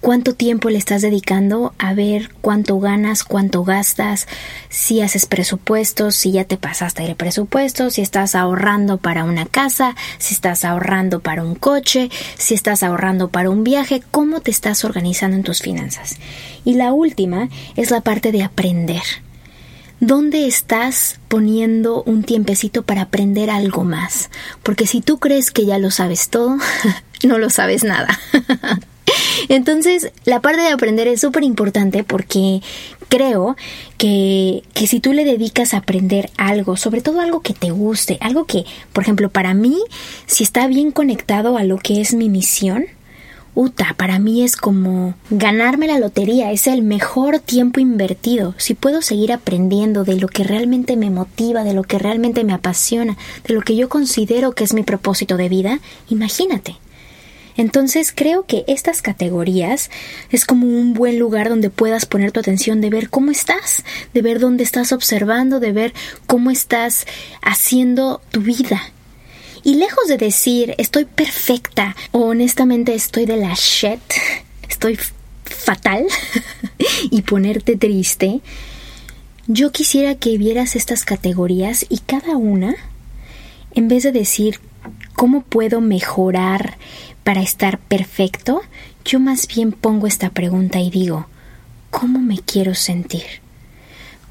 Cuánto 0.00 0.34
tiempo 0.34 0.70
le 0.70 0.78
estás 0.78 1.02
dedicando 1.02 1.74
a 1.78 1.94
ver 1.94 2.30
cuánto 2.40 2.78
ganas, 2.80 3.24
cuánto 3.24 3.64
gastas, 3.64 4.26
si 4.68 5.00
haces 5.02 5.26
presupuestos, 5.26 6.16
si 6.16 6.32
ya 6.32 6.44
te 6.44 6.56
pasaste 6.56 7.04
el 7.04 7.16
presupuesto, 7.16 7.90
si 7.90 8.00
estás 8.00 8.34
ahorrando 8.34 8.98
para 8.98 9.24
una 9.24 9.46
casa, 9.46 9.94
si 10.18 10.34
estás 10.34 10.64
ahorrando 10.64 11.20
para 11.20 11.44
un 11.44 11.54
coche, 11.54 12.10
si 12.36 12.54
estás 12.54 12.82
ahorrando 12.82 13.28
para 13.28 13.50
un 13.50 13.64
viaje, 13.64 14.02
cómo 14.10 14.40
te 14.40 14.50
estás 14.50 14.84
organizando 14.84 15.36
en 15.36 15.42
tus 15.42 15.60
finanzas. 15.60 16.16
Y 16.64 16.74
la 16.74 16.92
última 16.92 17.48
es 17.76 17.90
la 17.90 18.00
parte 18.00 18.32
de 18.32 18.42
aprender. 18.42 19.02
¿Dónde 20.00 20.46
estás 20.46 21.20
poniendo 21.28 22.02
un 22.04 22.22
tiempecito 22.22 22.84
para 22.84 23.02
aprender 23.02 23.50
algo 23.50 23.84
más? 23.84 24.30
Porque 24.62 24.86
si 24.86 25.02
tú 25.02 25.18
crees 25.18 25.50
que 25.50 25.66
ya 25.66 25.78
lo 25.78 25.90
sabes 25.90 26.30
todo, 26.30 26.56
no 27.22 27.36
lo 27.36 27.50
sabes 27.50 27.84
nada. 27.84 28.18
Entonces, 29.50 30.12
la 30.24 30.40
parte 30.40 30.60
de 30.60 30.68
aprender 30.68 31.08
es 31.08 31.22
súper 31.22 31.42
importante 31.42 32.04
porque 32.04 32.62
creo 33.08 33.56
que, 33.98 34.62
que, 34.74 34.86
si 34.86 35.00
tú 35.00 35.12
le 35.12 35.24
dedicas 35.24 35.74
a 35.74 35.78
aprender 35.78 36.30
algo, 36.36 36.76
sobre 36.76 37.00
todo 37.00 37.20
algo 37.20 37.40
que 37.40 37.52
te 37.52 37.72
guste, 37.72 38.16
algo 38.20 38.44
que, 38.44 38.64
por 38.92 39.02
ejemplo, 39.02 39.28
para 39.28 39.52
mí, 39.52 39.76
si 40.26 40.44
está 40.44 40.68
bien 40.68 40.92
conectado 40.92 41.56
a 41.56 41.64
lo 41.64 41.78
que 41.78 42.00
es 42.00 42.14
mi 42.14 42.28
misión, 42.28 42.84
Uta, 43.56 43.94
para 43.98 44.20
mí 44.20 44.44
es 44.44 44.54
como 44.54 45.14
ganarme 45.30 45.88
la 45.88 45.98
lotería, 45.98 46.52
es 46.52 46.68
el 46.68 46.82
mejor 46.82 47.40
tiempo 47.40 47.80
invertido. 47.80 48.54
Si 48.56 48.74
puedo 48.74 49.02
seguir 49.02 49.32
aprendiendo 49.32 50.04
de 50.04 50.14
lo 50.14 50.28
que 50.28 50.44
realmente 50.44 50.96
me 50.96 51.10
motiva, 51.10 51.64
de 51.64 51.74
lo 51.74 51.82
que 51.82 51.98
realmente 51.98 52.44
me 52.44 52.52
apasiona, 52.52 53.18
de 53.48 53.54
lo 53.54 53.62
que 53.62 53.74
yo 53.74 53.88
considero 53.88 54.52
que 54.52 54.62
es 54.62 54.72
mi 54.72 54.84
propósito 54.84 55.36
de 55.36 55.48
vida, 55.48 55.80
imagínate. 56.08 56.76
Entonces 57.60 58.10
creo 58.16 58.46
que 58.46 58.64
estas 58.68 59.02
categorías 59.02 59.90
es 60.30 60.46
como 60.46 60.66
un 60.66 60.94
buen 60.94 61.18
lugar 61.18 61.50
donde 61.50 61.68
puedas 61.68 62.06
poner 62.06 62.32
tu 62.32 62.40
atención 62.40 62.80
de 62.80 62.88
ver 62.88 63.10
cómo 63.10 63.30
estás, 63.30 63.84
de 64.14 64.22
ver 64.22 64.40
dónde 64.40 64.64
estás 64.64 64.92
observando, 64.92 65.60
de 65.60 65.70
ver 65.72 65.92
cómo 66.26 66.50
estás 66.50 67.06
haciendo 67.42 68.22
tu 68.30 68.40
vida. 68.40 68.80
Y 69.62 69.74
lejos 69.74 70.08
de 70.08 70.16
decir 70.16 70.74
estoy 70.78 71.04
perfecta 71.04 71.94
o 72.12 72.20
honestamente 72.20 72.94
estoy 72.94 73.26
de 73.26 73.36
la 73.36 73.52
shit, 73.54 74.00
estoy 74.66 74.98
fatal 75.44 76.06
y 77.10 77.20
ponerte 77.20 77.76
triste, 77.76 78.40
yo 79.48 79.70
quisiera 79.70 80.14
que 80.14 80.38
vieras 80.38 80.76
estas 80.76 81.04
categorías 81.04 81.84
y 81.90 81.98
cada 81.98 82.38
una, 82.38 82.74
en 83.74 83.88
vez 83.88 84.04
de 84.04 84.12
decir 84.12 84.60
cómo 85.12 85.42
puedo 85.42 85.82
mejorar 85.82 86.78
para 87.30 87.42
estar 87.42 87.78
perfecto, 87.78 88.60
yo 89.04 89.20
más 89.20 89.46
bien 89.46 89.70
pongo 89.70 90.08
esta 90.08 90.30
pregunta 90.30 90.80
y 90.80 90.90
digo, 90.90 91.28
¿cómo 91.92 92.18
me 92.18 92.40
quiero 92.40 92.74
sentir? 92.74 93.22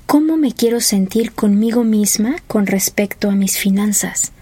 ¿Cómo 0.06 0.36
me 0.36 0.52
quiero 0.52 0.82
sentir 0.82 1.32
conmigo 1.32 1.86
misma 1.86 2.36
con 2.48 2.68
respecto 2.68 3.30
a 3.30 3.36
mis 3.36 3.58
finanzas? 3.58 4.34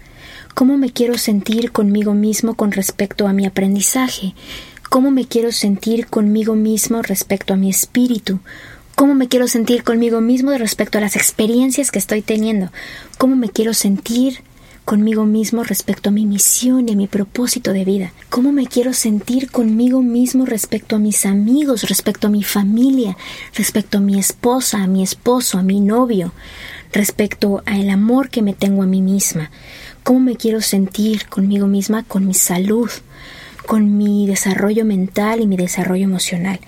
¿Cómo 0.56 0.76
me 0.76 0.90
quiero 0.90 1.18
sentir 1.18 1.70
conmigo 1.70 2.14
mismo 2.14 2.56
con 2.56 2.72
respecto 2.72 3.28
a 3.28 3.32
mi 3.32 3.46
aprendizaje? 3.46 4.34
¿Cómo 4.90 5.12
me 5.12 5.24
quiero 5.24 5.52
sentir 5.52 6.08
conmigo 6.08 6.56
mismo 6.56 7.00
respecto 7.02 7.54
a 7.54 7.56
mi 7.56 7.70
espíritu? 7.70 8.40
¿Cómo 8.96 9.14
me 9.14 9.28
quiero 9.28 9.46
sentir 9.46 9.84
conmigo 9.84 10.20
mismo 10.20 10.50
respecto 10.50 10.98
a 10.98 11.00
las 11.00 11.14
experiencias 11.14 11.92
que 11.92 12.00
estoy 12.00 12.22
teniendo? 12.22 12.72
¿Cómo 13.18 13.36
me 13.36 13.50
quiero 13.50 13.72
sentir 13.72 14.42
conmigo 14.88 15.26
mismo 15.26 15.64
respecto 15.64 16.08
a 16.08 16.12
mi 16.12 16.24
misión 16.24 16.88
y 16.88 16.92
a 16.92 16.96
mi 16.96 17.08
propósito 17.08 17.74
de 17.74 17.84
vida? 17.84 18.14
¿Cómo 18.30 18.52
me 18.52 18.66
quiero 18.66 18.94
sentir 18.94 19.50
conmigo 19.50 20.00
mismo 20.00 20.46
respecto 20.46 20.96
a 20.96 20.98
mis 20.98 21.26
amigos, 21.26 21.82
respecto 21.82 22.28
a 22.28 22.30
mi 22.30 22.42
familia, 22.42 23.18
respecto 23.54 23.98
a 23.98 24.00
mi 24.00 24.18
esposa, 24.18 24.82
a 24.82 24.86
mi 24.86 25.02
esposo, 25.02 25.58
a 25.58 25.62
mi 25.62 25.82
novio, 25.82 26.32
respecto 26.90 27.62
al 27.66 27.90
amor 27.90 28.30
que 28.30 28.40
me 28.40 28.54
tengo 28.54 28.82
a 28.82 28.86
mí 28.86 29.02
misma? 29.02 29.50
¿Cómo 30.04 30.20
me 30.20 30.36
quiero 30.36 30.62
sentir 30.62 31.26
conmigo 31.26 31.66
misma, 31.66 32.02
con 32.04 32.26
mi 32.26 32.32
salud, 32.32 32.88
con 33.66 33.98
mi 33.98 34.26
desarrollo 34.26 34.86
mental 34.86 35.42
y 35.42 35.46
mi 35.46 35.58
desarrollo 35.58 36.04
emocional? 36.04 36.60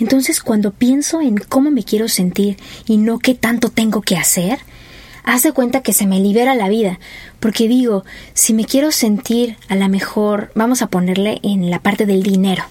Entonces, 0.00 0.40
cuando 0.40 0.72
pienso 0.72 1.20
en 1.20 1.36
cómo 1.36 1.70
me 1.70 1.84
quiero 1.84 2.08
sentir 2.08 2.56
y 2.88 2.96
no 2.96 3.20
qué 3.20 3.36
tanto 3.36 3.68
tengo 3.68 4.02
que 4.02 4.16
hacer, 4.16 4.58
Hace 5.24 5.52
cuenta 5.52 5.82
que 5.82 5.92
se 5.92 6.06
me 6.06 6.20
libera 6.20 6.54
la 6.54 6.68
vida, 6.68 6.98
porque 7.40 7.68
digo, 7.68 8.04
si 8.34 8.54
me 8.54 8.64
quiero 8.64 8.90
sentir 8.92 9.56
a 9.68 9.74
la 9.74 9.88
mejor, 9.88 10.50
vamos 10.54 10.82
a 10.82 10.88
ponerle 10.88 11.40
en 11.42 11.70
la 11.70 11.80
parte 11.80 12.06
del 12.06 12.22
dinero, 12.22 12.64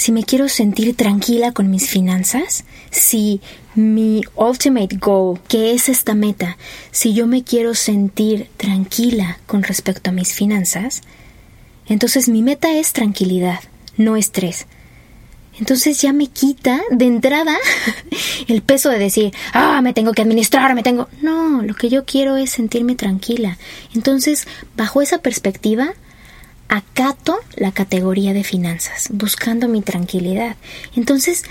si 0.00 0.12
me 0.12 0.24
quiero 0.24 0.48
sentir 0.48 0.96
tranquila 0.96 1.52
con 1.52 1.70
mis 1.70 1.90
finanzas, 1.90 2.64
si 2.90 3.42
mi 3.74 4.22
ultimate 4.34 4.96
goal, 4.96 5.38
que 5.46 5.74
es 5.74 5.90
esta 5.90 6.14
meta, 6.14 6.56
si 6.90 7.12
yo 7.12 7.26
me 7.26 7.44
quiero 7.44 7.74
sentir 7.74 8.48
tranquila 8.56 9.38
con 9.46 9.62
respecto 9.62 10.08
a 10.08 10.14
mis 10.14 10.32
finanzas, 10.32 11.02
entonces 11.86 12.30
mi 12.30 12.42
meta 12.42 12.72
es 12.72 12.94
tranquilidad, 12.94 13.60
no 13.98 14.16
estrés. 14.16 14.66
Entonces 15.60 16.00
ya 16.00 16.12
me 16.12 16.26
quita 16.26 16.80
de 16.90 17.04
entrada 17.04 17.56
el 18.48 18.62
peso 18.62 18.88
de 18.88 18.98
decir, 18.98 19.32
ah, 19.52 19.80
me 19.82 19.92
tengo 19.92 20.12
que 20.12 20.22
administrar, 20.22 20.74
me 20.74 20.82
tengo... 20.82 21.08
No, 21.20 21.62
lo 21.62 21.74
que 21.74 21.90
yo 21.90 22.04
quiero 22.04 22.36
es 22.36 22.50
sentirme 22.50 22.96
tranquila. 22.96 23.58
Entonces, 23.94 24.48
bajo 24.76 25.02
esa 25.02 25.18
perspectiva, 25.18 25.92
acato 26.68 27.38
la 27.56 27.72
categoría 27.72 28.32
de 28.32 28.42
finanzas, 28.42 29.08
buscando 29.12 29.68
mi 29.68 29.82
tranquilidad. 29.82 30.56
Entonces, 30.96 31.44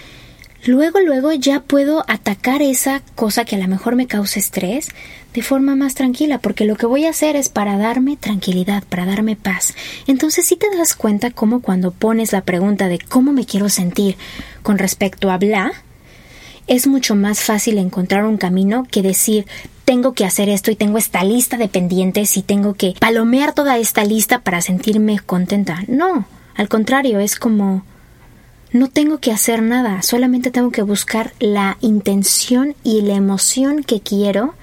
luego, 0.65 0.99
luego 0.99 1.31
ya 1.33 1.61
puedo 1.61 2.03
atacar 2.07 2.61
esa 2.61 3.01
cosa 3.15 3.45
que 3.45 3.55
a 3.55 3.59
lo 3.59 3.67
mejor 3.67 3.95
me 3.95 4.07
causa 4.07 4.39
estrés 4.39 4.89
de 5.33 5.41
forma 5.43 5.75
más 5.75 5.93
tranquila, 5.95 6.39
porque 6.39 6.65
lo 6.65 6.75
que 6.75 6.85
voy 6.85 7.05
a 7.05 7.11
hacer 7.11 7.35
es 7.35 7.49
para 7.49 7.77
darme 7.77 8.17
tranquilidad, 8.17 8.83
para 8.83 9.05
darme 9.05 9.35
paz. 9.35 9.73
Entonces, 10.07 10.45
si 10.45 10.55
te 10.55 10.67
das 10.75 10.95
cuenta 10.95 11.31
cómo 11.31 11.61
cuando 11.61 11.91
pones 11.91 12.31
la 12.31 12.41
pregunta 12.41 12.87
de 12.87 12.99
cómo 12.99 13.31
me 13.31 13.45
quiero 13.45 13.69
sentir 13.69 14.17
con 14.63 14.77
respecto 14.77 15.29
a 15.29 15.37
bla, 15.37 15.71
es 16.67 16.87
mucho 16.87 17.15
más 17.15 17.41
fácil 17.41 17.77
encontrar 17.77 18.25
un 18.25 18.37
camino 18.37 18.85
que 18.89 19.01
decir 19.01 19.45
tengo 19.85 20.13
que 20.13 20.23
hacer 20.23 20.49
esto 20.49 20.69
y 20.69 20.75
tengo 20.75 20.99
esta 20.99 21.23
lista 21.23 21.57
de 21.57 21.67
pendientes 21.67 22.37
y 22.37 22.43
tengo 22.43 22.75
que 22.75 22.93
palomear 22.99 23.53
toda 23.53 23.79
esta 23.79 24.03
lista 24.03 24.41
para 24.41 24.61
sentirme 24.61 25.17
contenta. 25.19 25.83
No, 25.87 26.27
al 26.55 26.69
contrario, 26.69 27.19
es 27.19 27.35
como 27.35 27.83
no 28.71 28.89
tengo 28.89 29.19
que 29.19 29.31
hacer 29.31 29.61
nada, 29.61 30.01
solamente 30.01 30.51
tengo 30.51 30.71
que 30.71 30.83
buscar 30.83 31.33
la 31.39 31.77
intención 31.81 32.75
y 32.83 33.01
la 33.01 33.15
emoción 33.15 33.83
que 33.83 34.01
quiero 34.01 34.53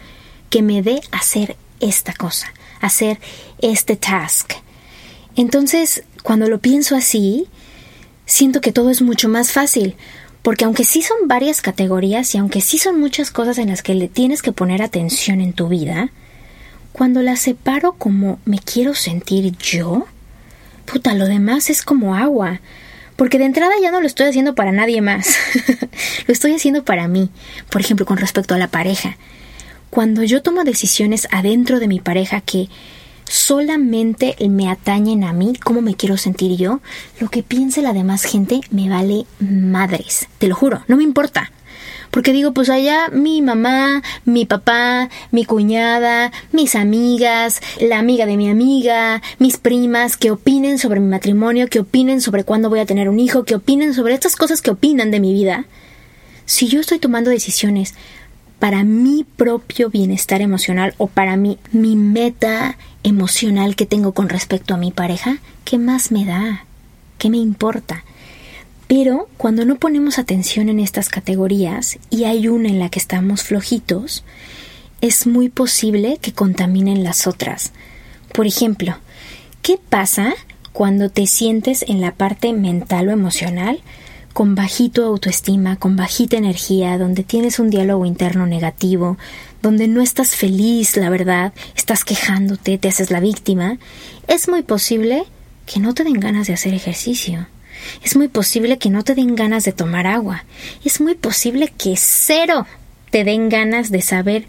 que 0.51 0.63
me 0.63 0.83
dé 0.83 1.01
hacer 1.11 1.57
esta 1.81 2.13
cosa, 2.13 2.53
hacer 2.81 3.19
este 3.59 3.97
task. 3.97 4.53
Entonces, 5.35 6.05
cuando 6.23 6.49
lo 6.49 6.61
pienso 6.61 6.97
así, 6.97 7.49
siento 8.27 8.61
que 8.61 8.73
todo 8.73 8.91
es 8.91 9.03
mucho 9.03 9.29
más 9.29 9.53
fácil, 9.53 9.97
porque 10.43 10.65
aunque 10.65 10.85
sí 10.85 11.03
son 11.03 11.27
varias 11.27 11.61
categorías 11.61 12.35
y 12.35 12.39
aunque 12.39 12.61
sí 12.61 12.79
son 12.79 13.01
muchas 13.01 13.31
cosas 13.33 13.59
en 13.59 13.69
las 13.69 13.83
que 13.83 13.95
le 13.95 14.09
tienes 14.09 14.43
que 14.43 14.53
poner 14.53 14.83
atención 14.83 15.41
en 15.41 15.53
tu 15.53 15.69
vida, 15.69 16.11
cuando 16.93 17.23
las 17.23 17.41
separo 17.41 17.95
como 17.95 18.39
me 18.45 18.61
quiero 18.61 18.95
sentir 18.95 19.57
yo, 19.59 20.07
puta, 20.85 21.15
lo 21.15 21.27
demás 21.27 21.69
es 21.69 21.83
como 21.83 22.15
agua. 22.15 22.61
Porque 23.17 23.39
de 23.39 23.47
entrada 23.47 23.73
ya 23.81 23.91
no 23.91 24.01
lo 24.01 24.07
estoy 24.07 24.27
haciendo 24.27 24.55
para 24.55 24.73
nadie 24.73 25.01
más. 25.01 25.37
lo 26.27 26.33
estoy 26.33 26.55
haciendo 26.55 26.85
para 26.85 27.09
mí. 27.09 27.31
Por 27.71 27.81
ejemplo, 27.81 28.07
con 28.07 28.19
respecto 28.19 28.55
a 28.55 28.59
la 28.59 28.69
pareja. 28.69 29.17
Cuando 29.91 30.23
yo 30.23 30.43
tomo 30.43 30.65
decisiones 30.65 31.27
adentro 31.31 31.81
de 31.81 31.89
mi 31.89 32.01
pareja 32.01 32.41
que 32.43 32.69
solamente 33.29 34.37
me 34.49 34.71
atañen 34.71 35.25
a 35.25 35.33
mí, 35.33 35.55
cómo 35.63 35.81
me 35.81 35.95
quiero 35.95 36.17
sentir 36.17 36.57
yo, 36.57 36.81
lo 37.19 37.29
que 37.29 37.43
piense 37.43 37.83
la 37.83 37.93
demás 37.93 38.25
gente 38.25 38.61
me 38.71 38.89
vale 38.89 39.27
madres. 39.41 40.29
Te 40.39 40.49
lo 40.49 40.55
juro, 40.55 40.83
no 40.87 40.97
me 40.97 41.03
importa. 41.03 41.51
Porque 42.11 42.33
digo, 42.33 42.53
pues 42.53 42.71
allá 42.71 43.09
mi 43.13 43.43
mamá, 43.43 44.03
mi 44.25 44.47
papá, 44.47 45.09
mi 45.31 45.45
cuñada, 45.45 46.33
mis 46.53 46.75
amigas, 46.75 47.61
la 47.81 47.99
amiga 47.99 48.27
de 48.27 48.37
mi 48.37 48.49
amiga, 48.49 49.23
mis 49.39 49.57
primas, 49.57 50.17
que 50.17 50.31
opinen 50.31 50.79
sobre 50.79 51.01
mi 51.01 51.09
matrimonio, 51.09 51.69
que 51.69 51.81
opinen 51.81 52.21
sobre 52.21 52.45
cuándo 52.45 52.71
voy 52.71 52.81
a 52.81 52.87
tener 52.87 53.09
un 53.09 53.21
hijo, 53.21 53.45
que 53.45 53.55
opinen 53.55 53.95
sobre 53.95 54.15
estas 54.15 54.37
cosas 54.37 54.63
que 54.63 54.71
opinan 54.71 55.11
de 55.11 55.21
mi 55.21 55.33
vida. 55.33 55.67
Si 56.45 56.69
yo 56.69 56.81
estoy 56.81 56.99
tomando 56.99 57.31
decisiones 57.31 57.95
para 58.59 58.85
mi 58.85 59.25
propio 59.25 59.91
bienestar 59.91 60.41
emocional 60.41 60.95
o 60.99 61.09
para 61.09 61.37
mi, 61.37 61.59
mi 61.73 61.97
meta 61.97 62.77
emocional 63.03 63.77
que 63.77 63.87
tengo 63.87 64.13
con 64.13 64.29
respecto 64.29 64.75
a 64.75 64.79
mi 64.79 64.93
pareja, 64.93 65.39
¿qué 65.65 65.79
más 65.79 66.11
me 66.11 66.25
da? 66.25 66.65
¿Qué 67.19 67.31
me 67.31 67.37
importa? 67.39 68.05
Pero 68.87 69.29
cuando 69.37 69.65
no 69.65 69.77
ponemos 69.77 70.19
atención 70.19 70.69
en 70.69 70.79
estas 70.79 71.09
categorías 71.09 71.99
y 72.09 72.25
hay 72.25 72.47
una 72.47 72.69
en 72.69 72.79
la 72.79 72.89
que 72.89 73.01
estamos 73.01 73.43
flojitos, 73.43 74.23
es 75.01 75.27
muy 75.27 75.49
posible 75.49 76.19
que 76.21 76.33
contaminen 76.33 77.03
las 77.03 77.27
otras. 77.27 77.73
Por 78.33 78.47
ejemplo, 78.47 78.97
¿qué 79.63 79.79
pasa 79.89 80.35
cuando 80.73 81.11
te 81.11 81.27
sientes 81.27 81.85
en 81.89 82.01
la 82.01 82.15
parte 82.15 82.53
mental 82.53 83.09
o 83.09 83.13
emocional 83.13 83.81
con 84.33 84.55
bajito 84.55 85.05
autoestima, 85.05 85.77
con 85.77 85.97
bajita 85.97 86.37
energía, 86.37 86.99
donde 86.99 87.25
tienes 87.25 87.59
un 87.59 87.71
diálogo 87.71 88.05
interno 88.05 88.47
negativo, 88.47 89.17
donde 89.63 89.89
no 89.89 90.01
estás 90.01 90.37
feliz, 90.37 90.97
la 90.97 91.11
verdad, 91.11 91.55
estás 91.75 92.05
quejándote, 92.05 92.79
te 92.79 92.89
haces 92.89 93.11
la 93.11 93.21
víctima? 93.21 93.79
Es 94.29 94.49
muy 94.49 94.63
posible 94.63 95.25
que 95.65 95.81
no 95.81 95.95
te 95.95 96.05
den 96.05 96.21
ganas 96.21 96.47
de 96.47 96.53
hacer 96.53 96.75
ejercicio 96.75 97.49
es 98.03 98.17
muy 98.17 98.29
posible 98.29 98.79
que 98.79 98.91
no 98.91 99.05
te 99.05 99.15
den 99.15 99.35
ganas 99.35 99.65
de 99.65 99.73
tomar 99.73 100.07
agua. 100.07 100.45
Es 100.85 101.01
muy 101.01 101.15
posible 101.15 101.73
que 101.77 101.95
cero 101.97 102.67
te 103.11 103.25
den 103.25 103.49
ganas 103.49 103.91
de 103.91 104.03
saber 104.03 104.47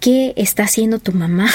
qué 0.00 0.32
está 0.36 0.64
haciendo 0.64 0.98
tu 0.98 1.12
mamá. 1.12 1.50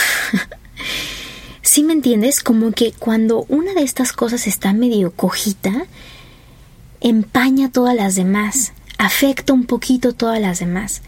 ¿Sí 1.62 1.84
me 1.84 1.94
entiendes? 1.94 2.42
Como 2.42 2.72
que 2.72 2.94
cuando 2.94 3.46
una 3.50 3.74
de 3.74 3.84
estas 3.84 4.14
cosas 4.14 4.48
está 4.48 4.74
medio 4.74 5.12
cojita, 5.12 5.86
empaña 7.02 7.72
todas 7.72 7.96
las 7.96 8.16
demás, 8.16 8.74
afecta 8.98 9.54
un 9.54 9.66
poquito 9.66 10.14
todas 10.14 10.40
las 10.40 10.60
demás. 10.60 11.02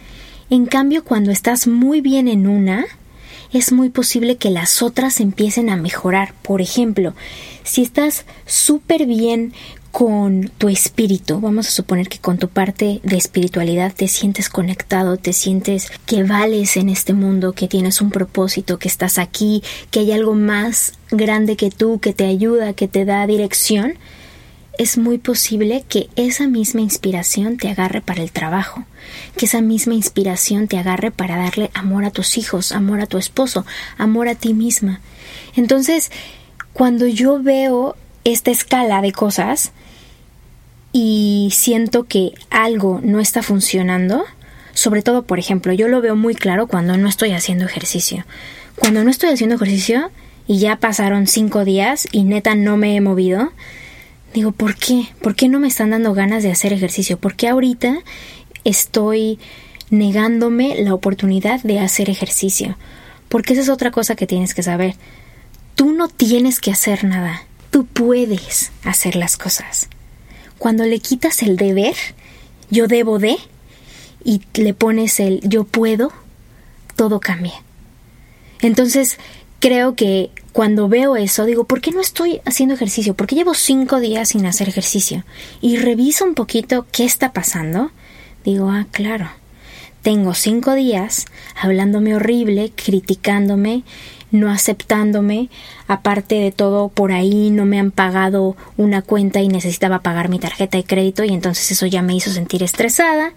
En 0.50 0.66
cambio, 0.66 1.04
cuando 1.04 1.32
estás 1.32 1.68
muy 1.68 2.02
bien 2.02 2.28
en 2.28 2.48
una, 2.48 2.86
es 3.52 3.72
muy 3.72 3.90
posible 3.90 4.38
que 4.38 4.50
las 4.50 4.82
otras 4.82 5.20
empiecen 5.20 5.70
a 5.70 5.76
mejorar. 5.76 6.34
Por 6.42 6.62
ejemplo, 6.62 7.14
si 7.64 7.82
estás 7.82 8.26
súper 8.46 9.06
bien 9.06 9.54
con 9.92 10.52
tu 10.58 10.70
espíritu, 10.70 11.40
vamos 11.40 11.68
a 11.68 11.72
suponer 11.72 12.10
que 12.10 12.20
con 12.20 12.38
tu 12.38 12.48
parte 12.48 13.00
de 13.04 13.18
espiritualidad 13.18 13.94
te 13.94 14.08
sientes 14.08 14.50
conectado, 14.50 15.18
te 15.18 15.34
sientes 15.34 15.92
que 16.06 16.24
vales 16.24 16.78
en 16.78 16.90
este 16.90 17.14
mundo, 17.14 17.54
que 17.54 17.68
tienes 17.68 18.00
un 18.02 18.12
propósito, 18.12 18.78
que 18.78 18.88
estás 18.88 19.18
aquí, 19.18 19.64
que 19.90 20.02
hay 20.02 20.12
algo 20.12 20.36
más 20.36 20.94
grande 21.10 21.56
que 21.56 21.72
tú, 21.72 22.00
que 22.00 22.14
te 22.14 22.26
ayuda, 22.26 22.74
que 22.74 22.88
te 22.88 23.04
da 23.06 23.26
dirección, 23.26 23.96
es 24.80 24.98
muy 24.98 25.18
posible 25.18 25.84
que 25.90 26.10
esa 26.16 26.48
misma 26.48 26.80
inspiración 26.80 27.58
te 27.58 27.68
agarre 27.68 28.00
para 28.00 28.24
el 28.24 28.32
trabajo, 28.32 28.86
que 29.36 29.46
esa 29.46 29.60
misma 29.60 29.94
inspiración 29.94 30.70
te 30.70 30.78
agarre 30.78 31.12
para 31.12 31.36
darle 31.36 31.70
amor 31.74 32.06
a 32.06 32.12
tus 32.12 32.38
hijos, 32.38 32.72
amor 32.72 33.02
a 33.02 33.06
tu 33.06 33.18
esposo, 33.18 33.66
amor 33.98 34.30
a 34.30 34.36
ti 34.36 34.54
misma. 34.54 35.02
Entonces, 35.58 36.12
cuando 36.72 37.08
yo 37.08 37.44
veo 37.44 37.98
esta 38.24 38.52
escala 38.52 39.02
de 39.02 39.12
cosas 39.12 39.74
y 40.94 41.50
siento 41.52 42.06
que 42.06 42.32
algo 42.50 43.02
no 43.04 43.20
está 43.20 43.44
funcionando, 43.44 44.24
sobre 44.74 45.02
todo, 45.02 45.24
por 45.24 45.40
ejemplo, 45.40 45.74
yo 45.74 45.90
lo 45.90 46.00
veo 46.00 46.16
muy 46.16 46.36
claro 46.36 46.68
cuando 46.68 46.96
no 46.96 47.10
estoy 47.10 47.34
haciendo 47.34 47.66
ejercicio. 47.66 48.26
Cuando 48.78 49.04
no 49.04 49.12
estoy 49.12 49.32
haciendo 49.32 49.58
ejercicio 49.58 50.10
y 50.48 50.60
ya 50.60 50.78
pasaron 50.78 51.28
cinco 51.28 51.66
días 51.66 52.08
y 52.14 52.24
neta 52.24 52.56
no 52.56 52.78
me 52.78 52.96
he 52.96 53.02
movido, 53.02 53.52
Digo, 54.34 54.52
¿por 54.52 54.76
qué? 54.76 55.08
¿Por 55.22 55.36
qué 55.36 55.50
no 55.50 55.60
me 55.60 55.68
están 55.68 55.90
dando 55.90 56.14
ganas 56.14 56.44
de 56.44 56.52
hacer 56.52 56.72
ejercicio? 56.74 57.18
¿Por 57.18 57.36
qué 57.36 57.48
ahorita 57.48 58.00
estoy 58.64 59.40
negándome 59.90 60.76
la 60.82 60.94
oportunidad 60.94 61.62
de 61.62 61.80
hacer 61.80 62.10
ejercicio? 62.10 62.78
Porque 63.28 63.54
esa 63.54 63.64
es 63.64 63.70
otra 63.70 63.92
cosa 63.92 64.16
que 64.16 64.28
tienes 64.28 64.54
que 64.54 64.64
saber. 64.64 64.96
Tú 65.76 65.94
no 65.94 66.08
tienes 66.08 66.60
que 66.60 66.72
hacer 66.72 67.06
nada. 67.06 67.44
Tú 67.72 67.86
puedes 67.86 68.72
hacer 68.84 69.16
las 69.16 69.38
cosas. 69.38 69.88
Cuando 70.58 70.86
le 70.86 71.00
quitas 71.00 71.42
el 71.42 71.56
deber, 71.56 71.96
yo 72.70 72.88
debo 72.88 73.18
de, 73.18 73.38
y 74.24 74.42
le 74.56 74.74
pones 74.74 75.20
el 75.20 75.40
yo 75.42 75.64
puedo, 75.64 76.12
todo 76.96 77.20
cambia. 77.20 77.64
Entonces, 78.62 79.18
creo 79.60 79.96
que 79.96 80.32
cuando 80.52 80.90
veo 80.90 81.16
eso, 81.16 81.46
digo, 81.46 81.66
¿por 81.66 81.82
qué 81.82 81.92
no 81.92 82.02
estoy 82.02 82.42
haciendo 82.46 82.76
ejercicio? 82.76 83.14
¿Por 83.14 83.28
qué 83.28 83.36
llevo 83.36 83.54
cinco 83.54 84.00
días 84.00 84.30
sin 84.30 84.46
hacer 84.46 84.68
ejercicio? 84.68 85.24
Y 85.62 85.78
reviso 85.78 86.26
un 86.26 86.34
poquito 86.34 86.86
qué 86.92 87.06
está 87.06 87.34
pasando. 87.34 87.92
Digo, 88.44 88.70
ah, 88.70 88.88
claro, 88.92 89.30
tengo 90.02 90.34
cinco 90.34 90.74
días 90.74 91.26
hablándome 91.56 92.16
horrible, 92.16 92.72
criticándome 92.76 93.84
no 94.32 94.52
aceptándome, 94.52 95.50
aparte 95.88 96.36
de 96.36 96.52
todo 96.52 96.90
por 96.90 97.12
ahí 97.12 97.50
no 97.50 97.66
me 97.66 97.80
han 97.80 97.92
pagado 97.92 98.56
una 98.78 99.02
cuenta 99.02 99.40
y 99.42 99.48
necesitaba 99.48 100.00
pagar 100.00 100.30
mi 100.30 100.40
tarjeta 100.40 100.78
de 100.78 100.84
crédito 100.84 101.24
y 101.24 101.30
entonces 101.30 101.72
eso 101.72 101.86
ya 101.86 102.02
me 102.02 102.16
hizo 102.16 102.32
sentir 102.32 102.64
estresada. 102.64 103.34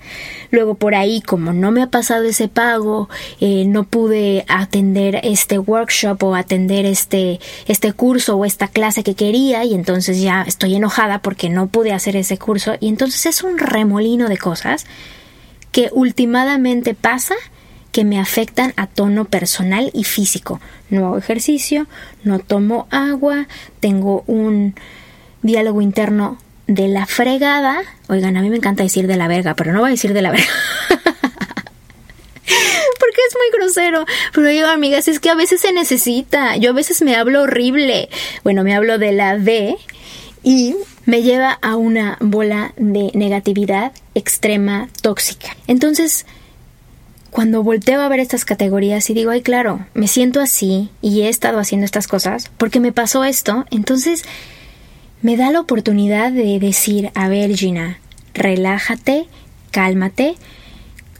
Luego 0.50 0.74
por 0.74 0.94
ahí 0.94 1.20
como 1.22 1.52
no 1.52 1.70
me 1.70 1.82
ha 1.82 1.86
pasado 1.86 2.24
ese 2.24 2.48
pago, 2.48 3.08
eh, 3.40 3.64
no 3.66 3.84
pude 3.84 4.44
atender 4.48 5.20
este 5.22 5.58
workshop 5.58 6.22
o 6.22 6.34
atender 6.34 6.84
este, 6.84 7.40
este 7.66 7.92
curso 7.92 8.36
o 8.36 8.44
esta 8.44 8.68
clase 8.68 9.02
que 9.02 9.14
quería 9.14 9.64
y 9.64 9.74
entonces 9.74 10.20
ya 10.20 10.42
estoy 10.42 10.74
enojada 10.74 11.20
porque 11.20 11.48
no 11.48 11.68
pude 11.68 11.92
hacer 11.92 12.16
ese 12.16 12.38
curso 12.38 12.74
y 12.80 12.88
entonces 12.88 13.26
es 13.26 13.42
un 13.42 13.58
remolino 13.58 14.28
de 14.28 14.38
cosas 14.38 14.86
que 15.70 15.88
últimamente 15.92 16.94
pasa 16.94 17.34
que 17.92 18.04
me 18.04 18.18
afectan 18.18 18.72
a 18.76 18.86
tono 18.86 19.26
personal 19.26 19.90
y 19.94 20.04
físico. 20.04 20.60
No 20.90 21.06
hago 21.06 21.18
ejercicio, 21.18 21.86
no 22.24 22.38
tomo 22.38 22.88
agua, 22.90 23.46
tengo 23.80 24.24
un 24.26 24.74
diálogo 25.42 25.82
interno 25.82 26.38
de 26.66 26.88
la 26.88 27.06
fregada. 27.06 27.82
Oigan, 28.08 28.36
a 28.36 28.42
mí 28.42 28.50
me 28.50 28.56
encanta 28.56 28.82
decir 28.82 29.06
de 29.06 29.16
la 29.16 29.28
verga, 29.28 29.54
pero 29.54 29.72
no 29.72 29.80
voy 29.80 29.88
a 29.88 29.92
decir 29.92 30.14
de 30.14 30.22
la 30.22 30.30
verga. 30.30 30.46
Porque 32.98 33.20
es 33.28 33.36
muy 33.36 33.50
grosero. 33.60 34.06
Pero 34.32 34.48
digo, 34.48 34.68
amigas, 34.68 35.06
es 35.08 35.20
que 35.20 35.30
a 35.30 35.34
veces 35.34 35.60
se 35.60 35.72
necesita. 35.72 36.56
Yo 36.56 36.70
a 36.70 36.74
veces 36.74 37.02
me 37.02 37.14
hablo 37.14 37.42
horrible. 37.42 38.08
Bueno, 38.42 38.64
me 38.64 38.74
hablo 38.74 38.98
de 38.98 39.12
la 39.12 39.36
D 39.36 39.76
y 40.42 40.76
me 41.04 41.22
lleva 41.22 41.58
a 41.60 41.76
una 41.76 42.16
bola 42.20 42.72
de 42.76 43.10
negatividad 43.14 43.92
extrema, 44.14 44.88
tóxica. 45.02 45.56
Entonces, 45.66 46.26
cuando 47.32 47.62
volteo 47.62 48.02
a 48.02 48.08
ver 48.08 48.20
estas 48.20 48.44
categorías 48.44 49.08
y 49.08 49.14
digo, 49.14 49.30
ay, 49.30 49.40
claro, 49.40 49.86
me 49.94 50.06
siento 50.06 50.38
así 50.38 50.90
y 51.00 51.22
he 51.22 51.30
estado 51.30 51.58
haciendo 51.58 51.86
estas 51.86 52.06
cosas 52.06 52.50
porque 52.58 52.78
me 52.78 52.92
pasó 52.92 53.24
esto, 53.24 53.64
entonces 53.70 54.22
me 55.22 55.38
da 55.38 55.50
la 55.50 55.60
oportunidad 55.60 56.30
de 56.30 56.58
decir, 56.58 57.10
a 57.14 57.28
ver, 57.28 57.56
Gina, 57.56 57.98
relájate, 58.34 59.26
cálmate, 59.70 60.36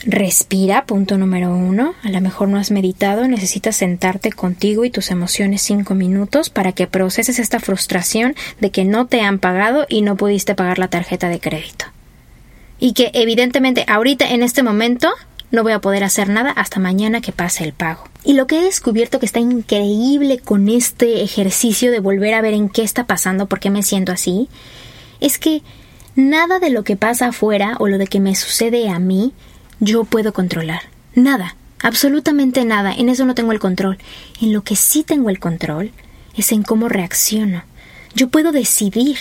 Respira, 0.04 0.84
punto 0.84 1.16
número 1.16 1.54
uno. 1.54 1.94
A 2.02 2.10
lo 2.10 2.20
mejor 2.20 2.48
no 2.48 2.58
has 2.58 2.72
meditado, 2.72 3.28
necesitas 3.28 3.76
sentarte 3.76 4.32
contigo 4.32 4.84
y 4.84 4.90
tus 4.90 5.12
emociones 5.12 5.62
cinco 5.62 5.94
minutos 5.94 6.50
para 6.50 6.72
que 6.72 6.88
proceses 6.88 7.38
esta 7.38 7.60
frustración 7.60 8.34
de 8.60 8.70
que 8.70 8.84
no 8.84 9.06
te 9.06 9.20
han 9.20 9.38
pagado 9.38 9.86
y 9.88 10.02
no 10.02 10.16
pudiste 10.16 10.56
pagar 10.56 10.80
la 10.80 10.88
tarjeta 10.88 11.28
de 11.28 11.38
crédito. 11.38 11.84
Y 12.80 12.94
que 12.94 13.12
evidentemente 13.14 13.84
ahorita 13.86 14.28
en 14.28 14.42
este 14.42 14.64
momento 14.64 15.08
no 15.52 15.62
voy 15.62 15.72
a 15.72 15.80
poder 15.80 16.02
hacer 16.02 16.28
nada 16.28 16.50
hasta 16.50 16.80
mañana 16.80 17.20
que 17.20 17.30
pase 17.30 17.62
el 17.62 17.74
pago. 17.74 18.04
Y 18.24 18.32
lo 18.32 18.46
que 18.46 18.58
he 18.58 18.64
descubierto 18.64 19.20
que 19.20 19.26
está 19.26 19.38
increíble 19.38 20.38
con 20.38 20.68
este 20.68 21.22
ejercicio 21.22 21.92
de 21.92 22.00
volver 22.00 22.34
a 22.34 22.40
ver 22.40 22.54
en 22.54 22.68
qué 22.68 22.82
está 22.82 23.06
pasando, 23.06 23.46
por 23.46 23.60
qué 23.60 23.70
me 23.70 23.82
siento 23.82 24.12
así, 24.12 24.48
es 25.20 25.38
que 25.38 25.62
nada 26.16 26.58
de 26.58 26.70
lo 26.70 26.84
que 26.84 26.96
pasa 26.96 27.28
afuera 27.28 27.76
o 27.78 27.86
lo 27.86 27.98
de 27.98 28.06
que 28.06 28.18
me 28.18 28.34
sucede 28.34 28.88
a 28.88 28.98
mí 28.98 29.34
yo 29.78 30.04
puedo 30.04 30.32
controlar. 30.32 30.82
Nada, 31.14 31.56
absolutamente 31.82 32.64
nada. 32.64 32.94
En 32.94 33.10
eso 33.10 33.26
no 33.26 33.34
tengo 33.34 33.52
el 33.52 33.58
control. 33.58 33.98
En 34.40 34.54
lo 34.54 34.62
que 34.62 34.74
sí 34.74 35.02
tengo 35.02 35.28
el 35.28 35.38
control 35.38 35.92
es 36.34 36.50
en 36.52 36.62
cómo 36.62 36.88
reacciono. 36.88 37.64
Yo 38.14 38.28
puedo 38.28 38.52
decidir 38.52 39.18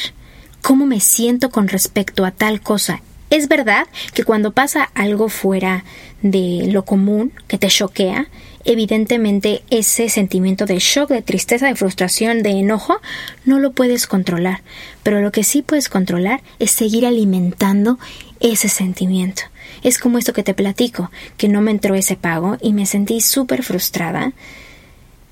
cómo 0.61 0.85
me 0.85 1.01
siento 1.01 1.49
con 1.49 1.67
respecto 1.67 2.23
a 2.23 2.31
tal 2.31 2.61
cosa. 2.61 3.01
Es 3.31 3.47
verdad 3.47 3.87
que 4.13 4.25
cuando 4.25 4.51
pasa 4.51 4.91
algo 4.93 5.29
fuera 5.29 5.85
de 6.21 6.67
lo 6.69 6.83
común, 6.83 7.31
que 7.47 7.57
te 7.57 7.69
choquea, 7.69 8.27
evidentemente 8.65 9.63
ese 9.69 10.09
sentimiento 10.09 10.65
de 10.65 10.79
shock, 10.79 11.09
de 11.09 11.21
tristeza, 11.21 11.67
de 11.67 11.75
frustración, 11.75 12.43
de 12.43 12.49
enojo, 12.49 12.97
no 13.45 13.57
lo 13.57 13.71
puedes 13.71 14.05
controlar. 14.05 14.63
Pero 15.01 15.21
lo 15.21 15.31
que 15.31 15.45
sí 15.45 15.61
puedes 15.61 15.87
controlar 15.87 16.41
es 16.59 16.71
seguir 16.71 17.05
alimentando 17.05 17.99
ese 18.41 18.67
sentimiento. 18.67 19.43
Es 19.81 19.97
como 19.97 20.17
esto 20.17 20.33
que 20.33 20.43
te 20.43 20.53
platico, 20.53 21.09
que 21.37 21.47
no 21.47 21.61
me 21.61 21.71
entró 21.71 21.95
ese 21.95 22.17
pago 22.17 22.57
y 22.61 22.73
me 22.73 22.85
sentí 22.85 23.21
súper 23.21 23.63
frustrada, 23.63 24.33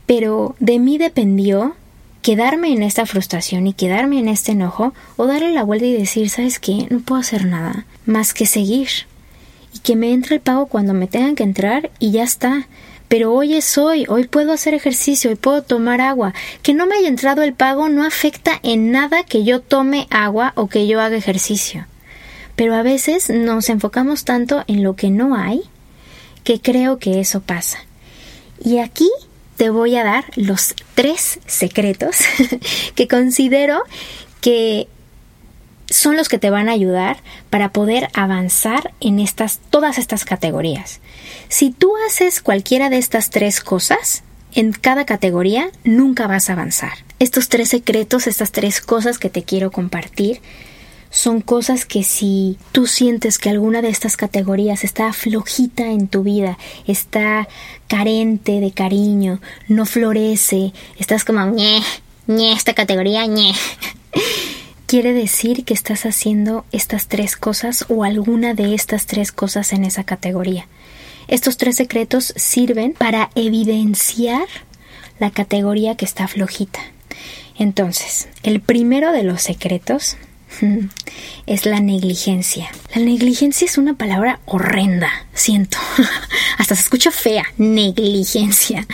pero 0.05 0.55
de 0.61 0.79
mí 0.79 0.97
dependió 0.97 1.75
quedarme 2.21 2.71
en 2.71 2.83
esta 2.83 3.05
frustración 3.05 3.67
y 3.67 3.73
quedarme 3.73 4.19
en 4.19 4.27
este 4.27 4.51
enojo 4.51 4.93
o 5.15 5.25
darle 5.25 5.51
la 5.51 5.63
vuelta 5.63 5.85
y 5.85 5.93
decir, 5.93 6.29
¿sabes 6.29 6.59
qué? 6.59 6.87
No 6.89 6.99
puedo 6.99 7.21
hacer 7.21 7.45
nada 7.45 7.85
más 8.05 8.33
que 8.33 8.45
seguir. 8.45 8.89
Y 9.73 9.79
que 9.79 9.95
me 9.95 10.11
entre 10.13 10.35
el 10.35 10.41
pago 10.41 10.65
cuando 10.65 10.93
me 10.93 11.07
tengan 11.07 11.35
que 11.35 11.43
entrar 11.43 11.91
y 11.99 12.11
ya 12.11 12.23
está. 12.23 12.67
Pero 13.07 13.33
hoy 13.33 13.55
es 13.55 13.77
hoy, 13.77 14.05
hoy 14.07 14.27
puedo 14.27 14.51
hacer 14.51 14.73
ejercicio, 14.73 15.31
hoy 15.31 15.35
puedo 15.35 15.63
tomar 15.63 16.01
agua. 16.01 16.33
Que 16.61 16.73
no 16.73 16.85
me 16.85 16.95
haya 16.95 17.07
entrado 17.07 17.41
el 17.41 17.53
pago 17.53 17.89
no 17.89 18.05
afecta 18.05 18.59
en 18.63 18.91
nada 18.91 19.23
que 19.23 19.43
yo 19.43 19.61
tome 19.61 20.07
agua 20.11 20.53
o 20.55 20.67
que 20.67 20.87
yo 20.87 21.01
haga 21.01 21.15
ejercicio. 21.15 21.87
Pero 22.55 22.75
a 22.75 22.83
veces 22.83 23.29
nos 23.29 23.69
enfocamos 23.69 24.25
tanto 24.25 24.63
en 24.67 24.83
lo 24.83 24.95
que 24.95 25.09
no 25.09 25.35
hay 25.35 25.63
que 26.43 26.59
creo 26.59 26.97
que 26.97 27.19
eso 27.19 27.41
pasa. 27.41 27.79
Y 28.63 28.79
aquí 28.79 29.09
te 29.59 29.69
voy 29.69 29.97
a 29.97 30.05
dar 30.05 30.23
los 30.37 30.73
tres 30.95 31.41
secretos 31.45 32.15
que 32.95 33.09
considero 33.09 33.83
que 34.39 34.87
son 35.89 36.15
los 36.15 36.29
que 36.29 36.39
te 36.39 36.49
van 36.49 36.69
a 36.69 36.71
ayudar 36.71 37.17
para 37.49 37.73
poder 37.73 38.07
avanzar 38.13 38.93
en 39.01 39.19
estas 39.19 39.59
todas 39.69 39.97
estas 39.97 40.23
categorías. 40.23 41.01
Si 41.49 41.71
tú 41.71 41.91
haces 42.07 42.41
cualquiera 42.41 42.89
de 42.89 42.99
estas 42.99 43.31
tres 43.31 43.59
cosas, 43.59 44.23
en 44.55 44.71
cada 44.71 45.05
categoría 45.05 45.69
nunca 45.83 46.25
vas 46.25 46.49
a 46.49 46.53
avanzar. 46.53 46.93
Estos 47.19 47.49
tres 47.49 47.67
secretos, 47.67 48.27
estas 48.27 48.53
tres 48.53 48.79
cosas 48.79 49.19
que 49.19 49.29
te 49.29 49.43
quiero 49.43 49.71
compartir, 49.71 50.39
son 51.09 51.41
cosas 51.41 51.85
que 51.85 52.03
si 52.03 52.57
tú 52.71 52.87
sientes 52.87 53.39
que 53.39 53.49
alguna 53.49 53.81
de 53.81 53.89
estas 53.89 54.15
categorías 54.15 54.83
está 54.83 55.11
flojita 55.13 55.87
en 55.87 56.07
tu 56.07 56.23
vida, 56.23 56.57
está 56.85 57.47
carente 57.87 58.59
de 58.59 58.71
cariño, 58.71 59.41
no 59.67 59.85
florece, 59.85 60.73
estás 60.97 61.25
como 61.25 61.45
ñe, 61.47 61.81
ñe, 62.27 62.53
esta 62.53 62.73
categoría 62.73 63.25
ñe. 63.25 63.53
Quiere 64.85 65.13
decir 65.13 65.65
que 65.65 65.73
estás 65.73 66.05
haciendo 66.05 66.65
estas 66.71 67.07
tres 67.07 67.37
cosas 67.37 67.85
o 67.89 68.03
alguna 68.03 68.55
de 68.55 68.73
estas 68.73 69.05
tres 69.05 69.31
cosas 69.31 69.71
en 69.71 69.85
esa 69.85 70.03
categoría. 70.03 70.67
Estos 71.27 71.57
tres 71.57 71.75
secretos 71.75 72.33
sirven 72.35 72.93
para 72.93 73.29
evidenciar 73.35 74.47
la 75.19 75.29
categoría 75.29 75.95
que 75.95 76.05
está 76.05 76.27
flojita. 76.27 76.79
Entonces, 77.59 78.29
el 78.41 78.61
primero 78.61 79.11
de 79.11 79.21
los 79.21 79.43
secretos 79.43 80.17
es 81.45 81.65
la 81.65 81.79
negligencia. 81.79 82.69
La 82.93 83.01
negligencia 83.01 83.65
es 83.65 83.77
una 83.77 83.95
palabra 83.95 84.39
horrenda, 84.45 85.09
siento. 85.33 85.77
Hasta 86.57 86.75
se 86.75 86.81
escucha 86.81 87.11
fea, 87.11 87.43
negligencia. 87.57 88.87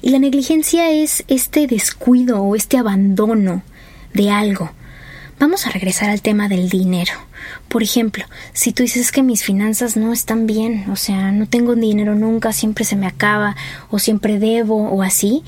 Y 0.00 0.10
la 0.10 0.18
negligencia 0.18 0.90
es 0.90 1.24
este 1.28 1.66
descuido 1.66 2.42
o 2.42 2.56
este 2.56 2.78
abandono 2.78 3.62
de 4.14 4.30
algo. 4.30 4.70
Vamos 5.38 5.66
a 5.66 5.70
regresar 5.70 6.10
al 6.10 6.22
tema 6.22 6.48
del 6.48 6.68
dinero. 6.68 7.12
Por 7.68 7.82
ejemplo, 7.82 8.24
si 8.52 8.72
tú 8.72 8.84
dices 8.84 9.10
que 9.10 9.22
mis 9.22 9.42
finanzas 9.42 9.96
no 9.96 10.12
están 10.12 10.46
bien, 10.46 10.84
o 10.90 10.96
sea, 10.96 11.32
no 11.32 11.48
tengo 11.48 11.74
dinero 11.74 12.14
nunca, 12.14 12.52
siempre 12.52 12.84
se 12.84 12.94
me 12.94 13.06
acaba, 13.06 13.56
o 13.90 13.98
siempre 13.98 14.38
debo, 14.38 14.88
o 14.90 15.02
así, 15.02 15.42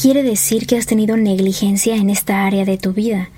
quiere 0.00 0.24
decir 0.24 0.66
que 0.66 0.76
has 0.76 0.86
tenido 0.86 1.16
negligencia 1.16 1.94
en 1.94 2.10
esta 2.10 2.46
área 2.46 2.64
de 2.64 2.78
tu 2.78 2.92
vida 2.92 3.30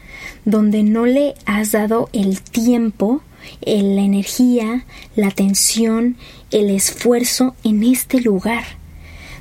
donde 0.45 0.83
no 0.83 1.07
le 1.07 1.35
has 1.47 1.73
dado 1.73 2.09
el 2.13 2.41
tiempo, 2.41 3.23
la 3.65 4.03
energía, 4.03 4.85
la 5.17 5.29
atención, 5.29 6.17
el 6.51 6.71
esfuerzo 6.71 7.55
en 7.65 7.83
este 7.83 8.21
lugar, 8.21 8.65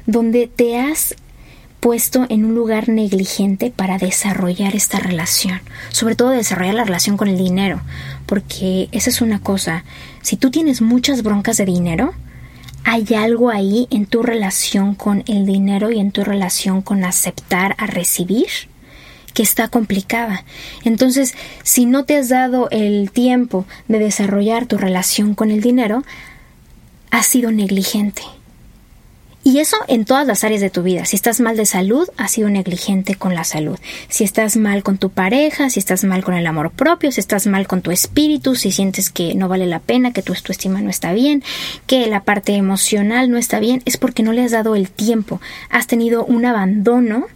donde 0.06 0.48
te 0.48 0.80
has 0.80 1.16
puesto 1.80 2.26
en 2.30 2.44
un 2.44 2.56
lugar 2.56 2.90
negligente 2.90 3.72
para 3.74 3.98
desarrollar 3.98 4.76
esta 4.76 5.00
relación, 5.00 5.62
sobre 5.90 6.16
todo 6.16 6.32
desarrollar 6.32 6.76
la 6.76 6.84
relación 6.84 7.16
con 7.16 7.30
el 7.30 7.38
dinero, 7.38 7.82
porque 8.26 8.90
esa 8.92 9.10
es 9.10 9.22
una 9.22 9.40
cosa, 9.40 9.86
si 10.22 10.36
tú 10.36 10.52
tienes 10.52 10.82
muchas 10.82 11.24
broncas 11.24 11.58
de 11.58 11.66
dinero, 11.66 12.14
hay 12.84 13.06
algo 13.16 13.50
ahí 13.50 13.88
en 13.92 14.06
tu 14.06 14.24
relación 14.24 14.96
con 14.96 15.24
el 15.28 15.46
dinero 15.46 15.92
y 15.92 16.00
en 16.00 16.12
tu 16.12 16.24
relación 16.24 16.82
con 16.82 17.04
aceptar 17.04 17.76
a 17.78 17.88
recibir 17.88 18.48
que 19.40 19.44
está 19.44 19.70
complicada. 19.70 20.44
Entonces, 20.84 21.34
si 21.64 21.86
no 21.86 22.04
te 22.04 22.18
has 22.18 22.28
dado 22.28 22.68
el 22.72 23.10
tiempo 23.10 23.66
de 23.88 23.98
desarrollar 23.98 24.66
tu 24.66 24.78
relación 24.78 25.34
con 25.34 25.50
el 25.50 25.62
dinero, 25.62 26.04
has 27.10 27.28
sido 27.28 27.50
negligente. 27.50 28.22
Y 29.42 29.60
eso 29.60 29.78
en 29.88 30.04
todas 30.04 30.28
las 30.28 30.44
áreas 30.44 30.60
de 30.60 30.70
tu 30.70 30.84
vida. 30.84 31.06
Si 31.06 31.16
estás 31.16 31.40
mal 31.40 31.56
de 31.56 31.66
salud, 31.66 32.10
has 32.18 32.32
sido 32.32 32.50
negligente 32.50 33.16
con 33.16 33.34
la 33.34 33.46
salud. 33.46 33.80
Si 34.10 34.26
estás 34.26 34.58
mal 34.58 34.84
con 34.84 34.98
tu 34.98 35.10
pareja, 35.10 35.70
si 35.70 35.80
estás 35.80 36.04
mal 36.04 36.22
con 36.22 36.34
el 36.34 36.46
amor 36.46 36.72
propio, 36.72 37.10
si 37.14 37.22
estás 37.22 37.48
mal 37.48 37.66
con 37.66 37.82
tu 37.82 37.92
espíritu, 37.92 38.56
si 38.56 38.74
sientes 38.74 39.10
que 39.10 39.36
no 39.36 39.48
vale 39.48 39.68
la 39.68 39.80
pena, 39.80 40.12
que 40.12 40.22
tu 40.22 40.34
autoestima 40.34 40.82
no 40.82 40.90
está 40.90 41.14
bien, 41.14 41.46
que 41.88 42.08
la 42.08 42.26
parte 42.26 42.56
emocional 42.56 43.32
no 43.32 43.38
está 43.38 43.62
bien, 43.62 43.84
es 43.86 43.96
porque 43.96 44.22
no 44.22 44.34
le 44.34 44.44
has 44.44 44.52
dado 44.52 44.76
el 44.76 44.90
tiempo. 44.90 45.40
Has 45.70 45.88
tenido 45.88 46.26
un 46.26 46.46
abandono 46.46 47.28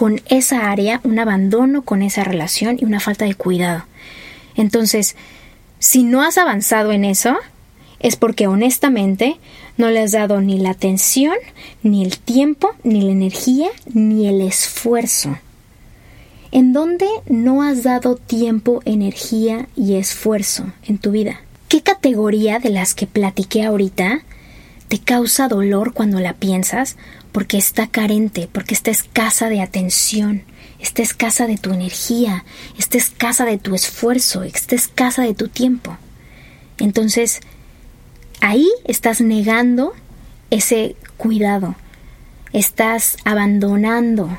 con 0.00 0.22
esa 0.30 0.70
área, 0.70 1.02
un 1.04 1.18
abandono 1.18 1.82
con 1.82 2.00
esa 2.00 2.24
relación 2.24 2.78
y 2.80 2.86
una 2.86 3.00
falta 3.00 3.26
de 3.26 3.34
cuidado. 3.34 3.84
Entonces, 4.56 5.14
si 5.78 6.04
no 6.04 6.22
has 6.22 6.38
avanzado 6.38 6.92
en 6.92 7.04
eso, 7.04 7.36
es 7.98 8.16
porque 8.16 8.46
honestamente 8.46 9.36
no 9.76 9.90
le 9.90 10.00
has 10.00 10.12
dado 10.12 10.40
ni 10.40 10.58
la 10.58 10.70
atención, 10.70 11.34
ni 11.82 12.02
el 12.02 12.16
tiempo, 12.18 12.70
ni 12.82 13.02
la 13.02 13.12
energía, 13.12 13.68
ni 13.92 14.26
el 14.26 14.40
esfuerzo. 14.40 15.36
¿En 16.50 16.72
dónde 16.72 17.06
no 17.28 17.62
has 17.62 17.82
dado 17.82 18.16
tiempo, 18.16 18.80
energía 18.86 19.68
y 19.76 19.96
esfuerzo 19.96 20.64
en 20.88 20.96
tu 20.96 21.10
vida? 21.10 21.42
¿Qué 21.68 21.82
categoría 21.82 22.58
de 22.58 22.70
las 22.70 22.94
que 22.94 23.06
platiqué 23.06 23.64
ahorita 23.64 24.22
te 24.88 24.98
causa 24.98 25.46
dolor 25.46 25.92
cuando 25.92 26.20
la 26.20 26.32
piensas 26.32 26.96
porque 27.32 27.58
está 27.58 27.86
carente, 27.86 28.48
porque 28.50 28.74
está 28.74 28.90
escasa 28.90 29.48
de 29.48 29.60
atención, 29.60 30.42
está 30.78 31.02
escasa 31.02 31.46
de 31.46 31.58
tu 31.58 31.72
energía, 31.72 32.44
está 32.78 32.98
escasa 32.98 33.44
de 33.44 33.58
tu 33.58 33.74
esfuerzo, 33.74 34.42
está 34.42 34.74
escasa 34.74 35.22
de 35.22 35.34
tu 35.34 35.48
tiempo. 35.48 35.96
Entonces, 36.78 37.40
ahí 38.40 38.68
estás 38.84 39.20
negando 39.20 39.92
ese 40.50 40.96
cuidado, 41.16 41.76
estás 42.52 43.16
abandonando 43.24 44.36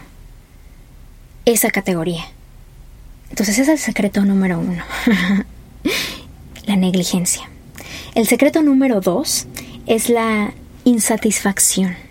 esa 1.45 1.71
categoría. 1.71 2.25
Entonces, 3.29 3.59
ese 3.59 3.73
es 3.73 3.79
el 3.79 3.85
secreto 3.85 4.25
número 4.25 4.59
uno, 4.59 4.83
la 6.65 6.75
negligencia. 6.75 7.49
El 8.15 8.27
secreto 8.27 8.61
número 8.61 8.99
dos 8.99 9.47
es 9.85 10.09
la 10.09 10.53
insatisfacción 10.83 12.10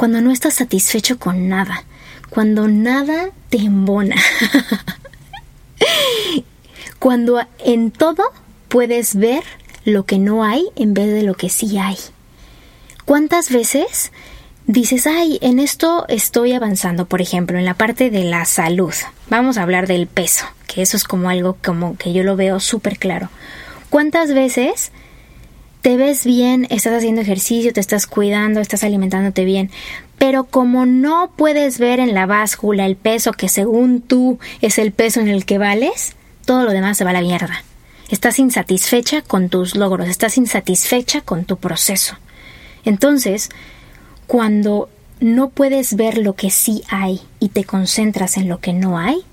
cuando 0.00 0.22
no 0.22 0.30
estás 0.30 0.54
satisfecho 0.54 1.18
con 1.18 1.50
nada, 1.50 1.84
cuando 2.30 2.68
nada 2.68 3.32
te 3.50 3.58
embona, 3.58 4.16
cuando 6.98 7.46
en 7.66 7.90
todo 7.90 8.22
puedes 8.68 9.14
ver 9.14 9.42
lo 9.84 10.06
que 10.06 10.18
no 10.18 10.42
hay 10.42 10.64
en 10.74 10.94
vez 10.94 11.12
de 11.12 11.22
lo 11.22 11.34
que 11.34 11.50
sí 11.50 11.76
hay. 11.76 11.98
¿Cuántas 13.04 13.50
veces 13.50 14.10
dices, 14.66 15.06
ay, 15.06 15.38
en 15.42 15.58
esto 15.58 16.06
estoy 16.08 16.54
avanzando, 16.54 17.04
por 17.04 17.20
ejemplo, 17.20 17.58
en 17.58 17.66
la 17.66 17.74
parte 17.74 18.08
de 18.08 18.24
la 18.24 18.46
salud? 18.46 18.94
Vamos 19.28 19.58
a 19.58 19.64
hablar 19.64 19.86
del 19.86 20.06
peso, 20.06 20.46
que 20.66 20.80
eso 20.80 20.96
es 20.96 21.04
como 21.04 21.28
algo 21.28 21.58
como 21.62 21.98
que 21.98 22.14
yo 22.14 22.22
lo 22.22 22.36
veo 22.36 22.58
súper 22.58 22.96
claro. 22.96 23.28
¿Cuántas 23.90 24.32
veces 24.32 24.92
te 25.82 25.96
ves 25.96 26.24
bien, 26.24 26.66
estás 26.70 26.94
haciendo 26.94 27.22
ejercicio, 27.22 27.72
te 27.72 27.80
estás 27.80 28.06
cuidando, 28.06 28.60
estás 28.60 28.84
alimentándote 28.84 29.44
bien, 29.44 29.70
pero 30.18 30.44
como 30.44 30.84
no 30.84 31.32
puedes 31.36 31.78
ver 31.78 32.00
en 32.00 32.14
la 32.14 32.26
báscula 32.26 32.86
el 32.86 32.96
peso 32.96 33.32
que 33.32 33.48
según 33.48 34.02
tú 34.02 34.38
es 34.60 34.78
el 34.78 34.92
peso 34.92 35.20
en 35.20 35.28
el 35.28 35.46
que 35.46 35.58
vales, 35.58 36.14
todo 36.44 36.64
lo 36.64 36.72
demás 36.72 36.98
se 36.98 37.04
va 37.04 37.10
a 37.10 37.14
la 37.14 37.22
mierda. 37.22 37.64
Estás 38.10 38.38
insatisfecha 38.38 39.22
con 39.22 39.48
tus 39.48 39.76
logros, 39.76 40.08
estás 40.08 40.36
insatisfecha 40.36 41.20
con 41.22 41.44
tu 41.44 41.56
proceso. 41.56 42.16
Entonces, 42.84 43.48
cuando 44.26 44.90
no 45.20 45.50
puedes 45.50 45.94
ver 45.96 46.18
lo 46.18 46.34
que 46.34 46.50
sí 46.50 46.82
hay 46.88 47.20
y 47.38 47.50
te 47.50 47.64
concentras 47.64 48.36
en 48.36 48.48
lo 48.48 48.58
que 48.58 48.72
no 48.72 48.98
hay, 48.98 49.24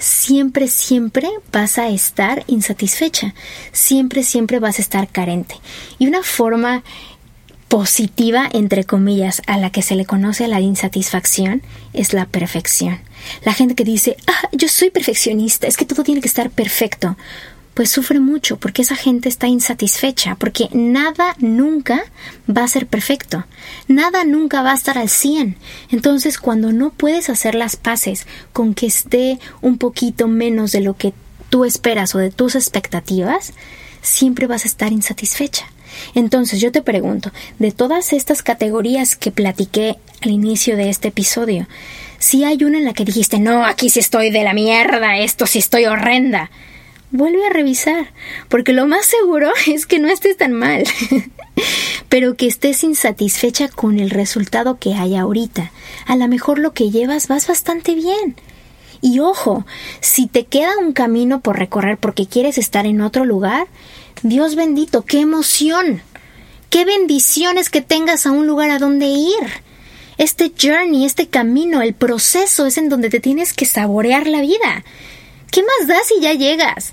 siempre, 0.00 0.66
siempre 0.66 1.28
vas 1.52 1.78
a 1.78 1.88
estar 1.88 2.42
insatisfecha, 2.48 3.34
siempre, 3.70 4.24
siempre 4.24 4.58
vas 4.58 4.78
a 4.78 4.82
estar 4.82 5.06
carente. 5.06 5.54
Y 5.98 6.08
una 6.08 6.24
forma 6.24 6.82
positiva, 7.68 8.48
entre 8.52 8.82
comillas, 8.82 9.42
a 9.46 9.56
la 9.56 9.70
que 9.70 9.82
se 9.82 9.94
le 9.94 10.04
conoce 10.04 10.48
la 10.48 10.60
insatisfacción 10.60 11.62
es 11.92 12.12
la 12.12 12.26
perfección. 12.26 12.98
La 13.44 13.52
gente 13.52 13.76
que 13.76 13.84
dice, 13.84 14.16
ah, 14.26 14.48
yo 14.50 14.66
soy 14.66 14.90
perfeccionista, 14.90 15.68
es 15.68 15.76
que 15.76 15.84
todo 15.84 16.02
tiene 16.02 16.20
que 16.20 16.26
estar 16.26 16.50
perfecto 16.50 17.16
pues 17.74 17.90
sufre 17.90 18.20
mucho 18.20 18.58
porque 18.58 18.82
esa 18.82 18.96
gente 18.96 19.28
está 19.28 19.46
insatisfecha, 19.46 20.34
porque 20.36 20.68
nada 20.72 21.34
nunca 21.38 22.02
va 22.48 22.64
a 22.64 22.68
ser 22.68 22.86
perfecto, 22.86 23.44
nada 23.88 24.24
nunca 24.24 24.62
va 24.62 24.72
a 24.72 24.74
estar 24.74 24.98
al 24.98 25.08
100. 25.08 25.56
Entonces, 25.90 26.38
cuando 26.38 26.72
no 26.72 26.90
puedes 26.90 27.30
hacer 27.30 27.54
las 27.54 27.76
paces 27.76 28.26
con 28.52 28.74
que 28.74 28.86
esté 28.86 29.38
un 29.60 29.78
poquito 29.78 30.28
menos 30.28 30.72
de 30.72 30.80
lo 30.80 30.96
que 30.96 31.12
tú 31.48 31.64
esperas 31.64 32.14
o 32.14 32.18
de 32.18 32.30
tus 32.30 32.54
expectativas, 32.54 33.52
siempre 34.02 34.46
vas 34.46 34.64
a 34.64 34.68
estar 34.68 34.92
insatisfecha. 34.92 35.66
Entonces 36.14 36.60
yo 36.60 36.72
te 36.72 36.82
pregunto, 36.82 37.32
de 37.58 37.72
todas 37.72 38.12
estas 38.12 38.42
categorías 38.42 39.16
que 39.16 39.32
platiqué 39.32 39.96
al 40.22 40.30
inicio 40.30 40.76
de 40.76 40.88
este 40.88 41.08
episodio, 41.08 41.66
si 42.18 42.44
hay 42.44 42.64
una 42.64 42.78
en 42.78 42.84
la 42.84 42.92
que 42.92 43.04
dijiste, 43.04 43.38
no, 43.38 43.64
aquí 43.64 43.90
sí 43.90 44.00
estoy 44.00 44.30
de 44.30 44.44
la 44.44 44.54
mierda, 44.54 45.18
esto 45.18 45.46
sí 45.46 45.58
estoy 45.58 45.86
horrenda, 45.86 46.50
vuelve 47.10 47.46
a 47.46 47.50
revisar, 47.50 48.12
porque 48.48 48.72
lo 48.72 48.86
más 48.86 49.06
seguro 49.06 49.50
es 49.66 49.86
que 49.86 49.98
no 49.98 50.08
estés 50.08 50.36
tan 50.36 50.52
mal, 50.52 50.84
pero 52.08 52.36
que 52.36 52.46
estés 52.46 52.84
insatisfecha 52.84 53.68
con 53.68 53.98
el 53.98 54.10
resultado 54.10 54.78
que 54.78 54.94
hay 54.94 55.16
ahorita. 55.16 55.72
A 56.06 56.16
lo 56.16 56.28
mejor 56.28 56.58
lo 56.58 56.72
que 56.72 56.90
llevas 56.90 57.28
vas 57.28 57.46
bastante 57.46 57.94
bien. 57.94 58.36
Y 59.02 59.20
ojo, 59.20 59.64
si 60.00 60.26
te 60.26 60.44
queda 60.44 60.76
un 60.78 60.92
camino 60.92 61.40
por 61.40 61.58
recorrer 61.58 61.96
porque 61.96 62.26
quieres 62.26 62.58
estar 62.58 62.86
en 62.86 63.00
otro 63.00 63.24
lugar, 63.24 63.66
Dios 64.22 64.56
bendito, 64.56 65.04
qué 65.06 65.20
emoción. 65.20 66.02
Qué 66.68 66.84
bendiciones 66.84 67.70
que 67.70 67.80
tengas 67.80 68.26
a 68.26 68.30
un 68.30 68.46
lugar 68.46 68.70
a 68.70 68.78
donde 68.78 69.06
ir. 69.06 69.62
Este 70.18 70.52
journey, 70.56 71.06
este 71.06 71.28
camino, 71.28 71.80
el 71.80 71.94
proceso 71.94 72.66
es 72.66 72.76
en 72.76 72.90
donde 72.90 73.08
te 73.08 73.20
tienes 73.20 73.54
que 73.54 73.64
saborear 73.64 74.26
la 74.26 74.42
vida. 74.42 74.84
¿Qué 75.50 75.62
más 75.62 75.88
da 75.88 75.96
si 76.04 76.20
ya 76.20 76.34
llegas? 76.34 76.92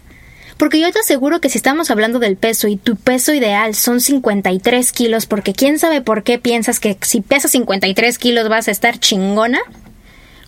Porque 0.58 0.80
yo 0.80 0.92
te 0.92 1.00
aseguro 1.00 1.40
que 1.40 1.50
si 1.50 1.58
estamos 1.58 1.92
hablando 1.92 2.20
del 2.20 2.36
peso 2.36 2.68
y 2.68 2.78
tu 2.78 2.96
peso 2.96 3.34
ideal 3.34 3.76
son 3.76 4.02
53 4.02 4.92
kilos, 4.92 5.26
porque 5.28 5.54
quién 5.54 5.78
sabe 5.78 6.02
por 6.02 6.24
qué 6.24 6.40
piensas 6.40 6.80
que 6.80 6.98
si 7.02 7.22
pesas 7.22 7.52
53 7.52 8.18
kilos 8.18 8.50
vas 8.50 8.68
a 8.68 8.72
estar 8.72 9.00
chingona, 9.00 9.60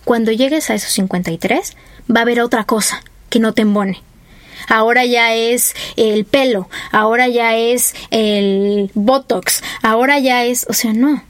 cuando 0.04 0.32
llegues 0.32 0.70
a 0.70 0.74
esos 0.74 0.92
53 0.92 1.76
va 2.14 2.20
a 2.20 2.22
haber 2.22 2.40
otra 2.40 2.64
cosa 2.64 3.02
que 3.28 3.38
no 3.38 3.54
te 3.54 3.62
embone. 3.62 4.02
Ahora 4.68 5.04
ya 5.04 5.34
es 5.34 5.74
el 5.96 6.24
pelo, 6.24 6.68
ahora 6.90 7.28
ya 7.28 7.56
es 7.56 7.94
el 8.10 8.90
botox, 8.94 9.62
ahora 9.82 10.18
ya 10.18 10.44
es, 10.44 10.66
o 10.68 10.72
sea, 10.72 10.92
no. 10.92 11.22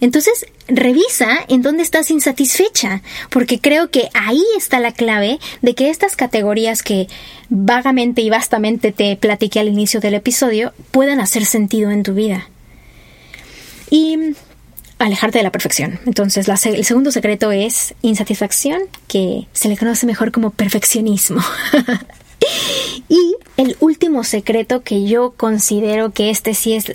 Entonces, 0.00 0.46
revisa 0.68 1.28
en 1.48 1.62
dónde 1.62 1.82
estás 1.82 2.10
insatisfecha, 2.10 3.02
porque 3.30 3.60
creo 3.60 3.90
que 3.90 4.08
ahí 4.14 4.44
está 4.56 4.80
la 4.80 4.92
clave 4.92 5.38
de 5.62 5.74
que 5.74 5.90
estas 5.90 6.16
categorías 6.16 6.82
que 6.82 7.08
vagamente 7.48 8.22
y 8.22 8.30
vastamente 8.30 8.92
te 8.92 9.16
platiqué 9.16 9.60
al 9.60 9.68
inicio 9.68 10.00
del 10.00 10.14
episodio 10.14 10.72
puedan 10.90 11.20
hacer 11.20 11.44
sentido 11.44 11.90
en 11.90 12.02
tu 12.02 12.14
vida. 12.14 12.48
Y 13.90 14.34
alejarte 14.98 15.38
de 15.38 15.44
la 15.44 15.52
perfección. 15.52 16.00
Entonces, 16.06 16.48
el 16.48 16.84
segundo 16.84 17.10
secreto 17.12 17.52
es 17.52 17.94
insatisfacción, 18.02 18.80
que 19.06 19.46
se 19.52 19.68
le 19.68 19.76
conoce 19.76 20.06
mejor 20.06 20.32
como 20.32 20.50
perfeccionismo. 20.50 21.40
y 23.08 23.36
el 23.56 23.76
último 23.80 24.24
secreto 24.24 24.82
que 24.82 25.04
yo 25.04 25.32
considero 25.36 26.10
que 26.12 26.30
este 26.30 26.54
sí 26.54 26.74
es 26.74 26.92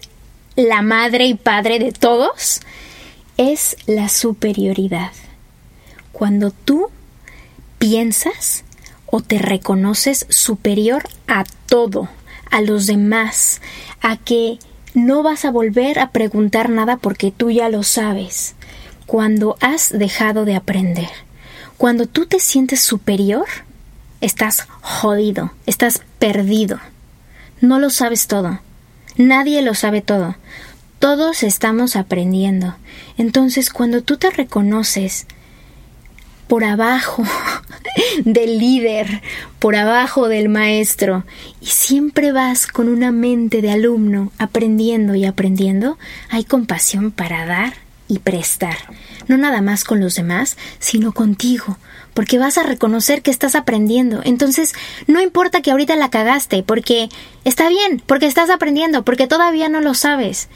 la 0.56 0.82
madre 0.82 1.26
y 1.26 1.34
padre 1.34 1.80
de 1.80 1.92
todos, 1.92 2.62
es 3.38 3.78
la 3.86 4.10
superioridad. 4.10 5.12
Cuando 6.12 6.52
tú 6.52 6.90
piensas 7.80 8.64
o 9.06 9.22
te 9.22 9.40
reconoces 9.40 10.26
superior 10.30 11.04
a 11.28 11.44
todo, 11.68 12.10
a 12.50 12.62
los 12.62 12.88
demás, 12.88 13.62
a 14.02 14.18
que 14.18 14.60
no 14.94 15.24
vas 15.24 15.46
a 15.46 15.52
volver 15.52 16.00
a 16.00 16.12
preguntar 16.12 16.70
nada 16.70 16.98
porque 16.98 17.32
tú 17.32 17.50
ya 17.50 17.70
lo 17.70 17.84
sabes, 17.84 18.56
cuando 19.06 19.58
has 19.60 19.90
dejado 19.90 20.46
de 20.46 20.56
aprender, 20.56 21.10
cuando 21.78 22.06
tú 22.06 22.26
te 22.26 22.40
sientes 22.40 22.82
superior, 22.82 23.46
estás 24.22 24.68
jodido, 24.82 25.52
estás 25.66 26.02
perdido. 26.20 26.80
No 27.60 27.80
lo 27.80 27.90
sabes 27.90 28.28
todo. 28.28 28.60
Nadie 29.18 29.62
lo 29.62 29.74
sabe 29.74 30.02
todo. 30.02 30.36
Todos 31.04 31.44
estamos 31.44 31.98
aprendiendo. 31.98 32.78
Entonces, 33.18 33.72
cuando 33.72 34.02
tú 34.02 34.16
te 34.16 34.30
reconoces 34.30 35.26
por 36.48 36.64
abajo 36.64 37.26
del 38.24 38.58
líder, 38.58 39.22
por 39.60 39.76
abajo 39.76 40.30
del 40.30 40.48
maestro, 40.48 41.26
y 41.60 41.66
siempre 41.66 42.32
vas 42.32 42.68
con 42.68 42.88
una 42.88 43.12
mente 43.12 43.62
de 43.62 43.72
alumno 43.72 44.32
aprendiendo 44.38 45.14
y 45.14 45.26
aprendiendo, 45.26 45.98
hay 46.30 46.46
compasión 46.46 47.12
para 47.12 47.46
dar 47.46 47.74
y 48.08 48.20
prestar, 48.20 48.78
no 49.28 49.36
nada 49.36 49.60
más 49.62 49.84
con 49.84 50.00
los 50.00 50.16
demás, 50.16 50.56
sino 50.80 51.12
contigo, 51.12 51.78
porque 52.14 52.40
vas 52.40 52.58
a 52.58 52.64
reconocer 52.64 53.22
que 53.22 53.32
estás 53.32 53.56
aprendiendo. 53.56 54.22
Entonces, 54.24 54.72
no 55.08 55.20
importa 55.20 55.62
que 55.62 55.72
ahorita 55.72 55.98
la 55.98 56.10
cagaste, 56.10 56.64
porque 56.64 57.10
está 57.44 57.68
bien, 57.68 58.02
porque 58.06 58.26
estás 58.26 58.50
aprendiendo, 58.50 59.04
porque 59.04 59.28
todavía 59.28 59.68
no 59.68 59.82
lo 59.82 59.96
sabes. 59.96 60.48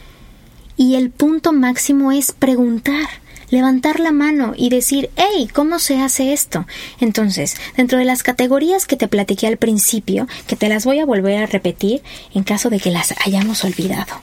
Y 0.77 0.95
el 0.95 1.09
punto 1.09 1.53
máximo 1.53 2.11
es 2.11 2.31
preguntar, 2.31 3.07
levantar 3.49 3.99
la 3.99 4.11
mano 4.11 4.53
y 4.55 4.69
decir, 4.69 5.09
hey, 5.15 5.49
¿cómo 5.51 5.79
se 5.79 5.99
hace 5.99 6.33
esto? 6.33 6.67
Entonces, 6.99 7.55
dentro 7.75 7.97
de 7.97 8.05
las 8.05 8.21
categorías 8.21 8.85
que 8.85 8.95
te 8.95 9.07
platiqué 9.07 9.47
al 9.47 9.57
principio, 9.57 10.27
que 10.45 10.55
te 10.55 10.69
las 10.69 10.85
voy 10.85 10.99
a 10.99 11.05
volver 11.05 11.41
a 11.41 11.47
repetir 11.47 12.03
en 12.33 12.43
caso 12.43 12.69
de 12.69 12.79
que 12.79 12.91
las 12.91 13.15
hayamos 13.25 13.63
olvidado 13.63 14.21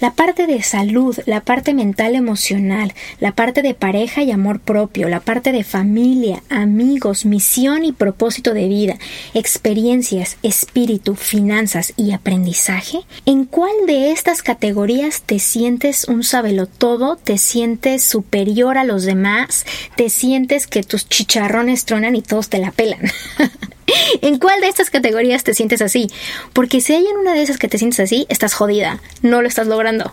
la 0.00 0.12
parte 0.12 0.46
de 0.46 0.62
salud, 0.62 1.16
la 1.26 1.40
parte 1.40 1.74
mental 1.74 2.14
emocional, 2.14 2.92
la 3.20 3.32
parte 3.32 3.62
de 3.62 3.74
pareja 3.74 4.22
y 4.22 4.30
amor 4.30 4.60
propio, 4.60 5.08
la 5.08 5.20
parte 5.20 5.52
de 5.52 5.64
familia, 5.64 6.42
amigos, 6.50 7.24
misión 7.24 7.84
y 7.84 7.92
propósito 7.92 8.54
de 8.54 8.68
vida, 8.68 8.98
experiencias, 9.32 10.36
espíritu, 10.42 11.14
finanzas 11.14 11.92
y 11.96 12.12
aprendizaje, 12.12 13.00
¿en 13.24 13.44
cuál 13.44 13.72
de 13.86 14.12
estas 14.12 14.42
categorías 14.42 15.22
te 15.22 15.38
sientes 15.38 16.06
un 16.08 16.22
todo, 16.66 17.16
te 17.16 17.38
sientes 17.38 18.02
superior 18.04 18.76
a 18.76 18.84
los 18.84 19.04
demás, 19.04 19.64
te 19.96 20.10
sientes 20.10 20.66
que 20.66 20.82
tus 20.82 21.08
chicharrones 21.08 21.84
tronan 21.84 22.16
y 22.16 22.22
todos 22.22 22.48
te 22.48 22.58
la 22.58 22.70
pelan? 22.72 23.00
¿En 24.22 24.38
cuál 24.38 24.60
de 24.60 24.68
estas 24.68 24.90
categorías 24.90 25.44
te 25.44 25.54
sientes 25.54 25.82
así? 25.82 26.10
Porque 26.52 26.80
si 26.80 26.94
hay 26.94 27.06
en 27.06 27.16
una 27.16 27.34
de 27.34 27.42
esas 27.42 27.58
que 27.58 27.68
te 27.68 27.78
sientes 27.78 28.00
así, 28.00 28.26
estás 28.28 28.54
jodida, 28.54 29.00
no 29.22 29.42
lo 29.42 29.48
estás 29.48 29.66
logrando. 29.66 30.12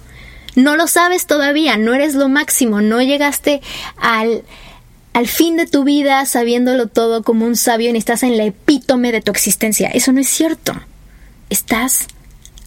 No 0.56 0.76
lo 0.76 0.88
sabes 0.88 1.28
todavía, 1.28 1.78
no 1.78 1.94
eres 1.94 2.14
lo 2.14 2.28
máximo, 2.28 2.82
no 2.82 3.02
llegaste 3.02 3.62
al, 3.96 4.44
al 5.14 5.28
fin 5.28 5.56
de 5.56 5.66
tu 5.66 5.86
vida 5.86 6.26
sabiéndolo 6.26 6.88
todo 6.88 7.24
como 7.24 7.46
un 7.46 7.56
sabio 7.56 7.92
ni 7.92 8.00
estás 8.00 8.24
en 8.24 8.38
la 8.38 8.44
epítome 8.44 9.12
de 9.12 9.22
tu 9.22 9.32
existencia. 9.32 9.88
Eso 9.90 10.12
no 10.12 10.20
es 10.20 10.28
cierto. 10.28 10.74
Estás 11.50 12.08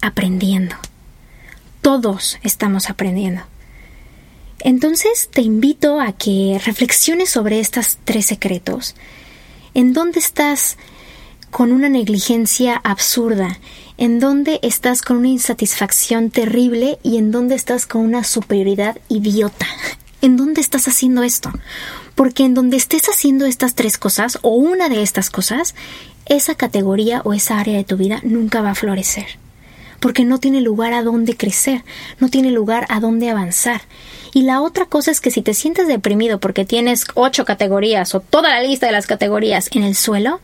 aprendiendo. 0.00 0.76
Todos 1.82 2.38
estamos 2.42 2.88
aprendiendo. 2.88 3.42
Entonces 4.60 5.28
te 5.30 5.42
invito 5.42 6.00
a 6.00 6.12
que 6.12 6.58
reflexiones 6.64 7.28
sobre 7.28 7.60
estos 7.60 7.98
tres 8.04 8.24
secretos. 8.24 8.94
¿En 9.74 9.92
dónde 9.92 10.20
estás 10.20 10.76
con 11.54 11.70
una 11.70 11.88
negligencia 11.88 12.74
absurda, 12.82 13.60
en 13.96 14.18
dónde 14.18 14.58
estás 14.64 15.02
con 15.02 15.18
una 15.18 15.28
insatisfacción 15.28 16.30
terrible 16.30 16.98
y 17.04 17.16
en 17.16 17.30
dónde 17.30 17.54
estás 17.54 17.86
con 17.86 18.00
una 18.00 18.24
superioridad 18.24 18.98
idiota. 19.08 19.64
¿En 20.20 20.36
dónde 20.36 20.60
estás 20.60 20.88
haciendo 20.88 21.22
esto? 21.22 21.52
Porque 22.16 22.44
en 22.44 22.54
donde 22.54 22.76
estés 22.76 23.08
haciendo 23.08 23.46
estas 23.46 23.76
tres 23.76 23.98
cosas 23.98 24.40
o 24.42 24.56
una 24.56 24.88
de 24.88 25.04
estas 25.04 25.30
cosas, 25.30 25.76
esa 26.26 26.56
categoría 26.56 27.22
o 27.24 27.34
esa 27.34 27.60
área 27.60 27.76
de 27.76 27.84
tu 27.84 27.96
vida 27.96 28.18
nunca 28.24 28.60
va 28.60 28.72
a 28.72 28.74
florecer. 28.74 29.38
Porque 30.00 30.24
no 30.24 30.40
tiene 30.40 30.60
lugar 30.60 30.92
a 30.92 31.04
dónde 31.04 31.36
crecer, 31.36 31.84
no 32.18 32.30
tiene 32.30 32.50
lugar 32.50 32.84
a 32.88 32.98
dónde 32.98 33.30
avanzar. 33.30 33.82
Y 34.34 34.42
la 34.42 34.60
otra 34.60 34.86
cosa 34.86 35.12
es 35.12 35.20
que 35.20 35.30
si 35.30 35.42
te 35.42 35.54
sientes 35.54 35.86
deprimido 35.86 36.40
porque 36.40 36.64
tienes 36.64 37.06
ocho 37.14 37.44
categorías 37.44 38.16
o 38.16 38.20
toda 38.20 38.50
la 38.50 38.62
lista 38.62 38.86
de 38.86 38.92
las 38.92 39.06
categorías 39.06 39.70
en 39.72 39.84
el 39.84 39.94
suelo, 39.94 40.40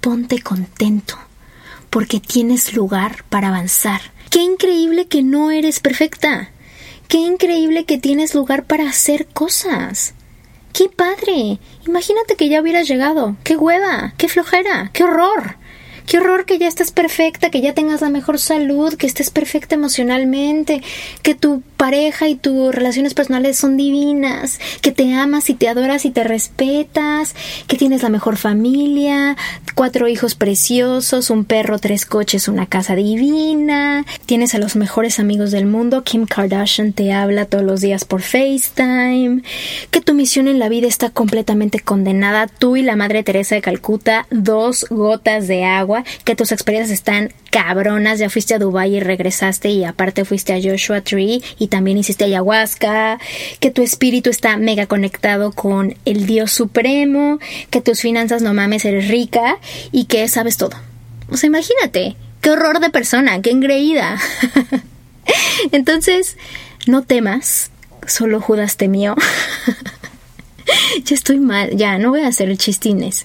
ponte 0.00 0.42
contento, 0.42 1.16
porque 1.90 2.18
tienes 2.18 2.74
lugar 2.74 3.24
para 3.28 3.48
avanzar. 3.48 4.00
Qué 4.30 4.40
increíble 4.40 5.06
que 5.06 5.22
no 5.22 5.52
eres 5.52 5.78
perfecta. 5.78 6.50
Qué 7.06 7.18
increíble 7.18 7.84
que 7.84 7.98
tienes 7.98 8.34
lugar 8.34 8.64
para 8.64 8.88
hacer 8.88 9.28
cosas. 9.28 10.14
¡Qué 10.72 10.88
padre! 10.88 11.60
Imagínate 11.86 12.34
que 12.34 12.48
ya 12.48 12.60
hubieras 12.60 12.88
llegado. 12.88 13.36
¡Qué 13.44 13.56
hueva! 13.56 14.12
¡Qué 14.16 14.28
flojera! 14.28 14.90
¡Qué 14.92 15.04
horror! 15.04 15.56
Qué 16.08 16.16
horror 16.16 16.46
que 16.46 16.56
ya 16.56 16.68
estés 16.68 16.90
perfecta, 16.90 17.50
que 17.50 17.60
ya 17.60 17.74
tengas 17.74 18.00
la 18.00 18.08
mejor 18.08 18.38
salud, 18.38 18.94
que 18.94 19.06
estés 19.06 19.28
perfecta 19.28 19.74
emocionalmente, 19.74 20.82
que 21.20 21.34
tu 21.34 21.62
pareja 21.76 22.28
y 22.28 22.34
tus 22.34 22.74
relaciones 22.74 23.12
personales 23.12 23.58
son 23.58 23.76
divinas, 23.76 24.58
que 24.80 24.90
te 24.90 25.12
amas 25.12 25.50
y 25.50 25.54
te 25.54 25.68
adoras 25.68 26.06
y 26.06 26.10
te 26.10 26.24
respetas, 26.24 27.34
que 27.66 27.76
tienes 27.76 28.02
la 28.02 28.08
mejor 28.08 28.38
familia, 28.38 29.36
cuatro 29.74 30.08
hijos 30.08 30.34
preciosos, 30.34 31.28
un 31.28 31.44
perro, 31.44 31.78
tres 31.78 32.06
coches, 32.06 32.48
una 32.48 32.64
casa 32.64 32.96
divina, 32.96 34.06
tienes 34.24 34.54
a 34.54 34.58
los 34.58 34.76
mejores 34.76 35.20
amigos 35.20 35.50
del 35.50 35.66
mundo, 35.66 36.04
Kim 36.04 36.24
Kardashian 36.24 36.94
te 36.94 37.12
habla 37.12 37.44
todos 37.44 37.64
los 37.64 37.82
días 37.82 38.06
por 38.06 38.22
FaceTime, 38.22 39.42
que 39.90 40.00
tu 40.00 40.14
misión 40.14 40.48
en 40.48 40.58
la 40.58 40.70
vida 40.70 40.88
está 40.88 41.10
completamente 41.10 41.80
condenada, 41.80 42.46
tú 42.46 42.76
y 42.76 42.82
la 42.82 42.96
Madre 42.96 43.22
Teresa 43.22 43.54
de 43.54 43.60
Calcuta, 43.60 44.26
dos 44.30 44.86
gotas 44.88 45.46
de 45.46 45.64
agua, 45.64 45.97
que 46.24 46.36
tus 46.36 46.52
experiencias 46.52 46.98
están 46.98 47.32
cabronas, 47.50 48.18
ya 48.18 48.30
fuiste 48.30 48.54
a 48.54 48.58
Dubai 48.58 48.96
y 48.96 49.00
regresaste 49.00 49.70
y 49.70 49.84
aparte 49.84 50.24
fuiste 50.24 50.52
a 50.52 50.60
Joshua 50.62 51.00
Tree 51.00 51.42
y 51.58 51.68
también 51.68 51.98
hiciste 51.98 52.24
ayahuasca, 52.24 53.18
que 53.60 53.70
tu 53.70 53.82
espíritu 53.82 54.30
está 54.30 54.56
mega 54.56 54.86
conectado 54.86 55.52
con 55.52 55.96
el 56.04 56.26
Dios 56.26 56.52
Supremo, 56.52 57.38
que 57.70 57.80
tus 57.80 58.00
finanzas 58.00 58.42
no 58.42 58.54
mames, 58.54 58.84
eres 58.84 59.08
rica 59.08 59.58
y 59.92 60.04
que 60.04 60.28
sabes 60.28 60.56
todo. 60.56 60.76
O 61.30 61.36
sea, 61.36 61.48
imagínate, 61.48 62.16
qué 62.40 62.50
horror 62.50 62.80
de 62.80 62.90
persona, 62.90 63.40
qué 63.42 63.50
engreída. 63.50 64.18
Entonces, 65.72 66.36
no 66.86 67.02
temas, 67.02 67.70
solo 68.06 68.40
Judas 68.40 68.76
temió. 68.76 69.14
ya 71.04 71.14
estoy 71.14 71.38
mal, 71.38 71.76
ya, 71.76 71.98
no 71.98 72.10
voy 72.10 72.22
a 72.22 72.28
hacer 72.28 72.56
chistines. 72.56 73.24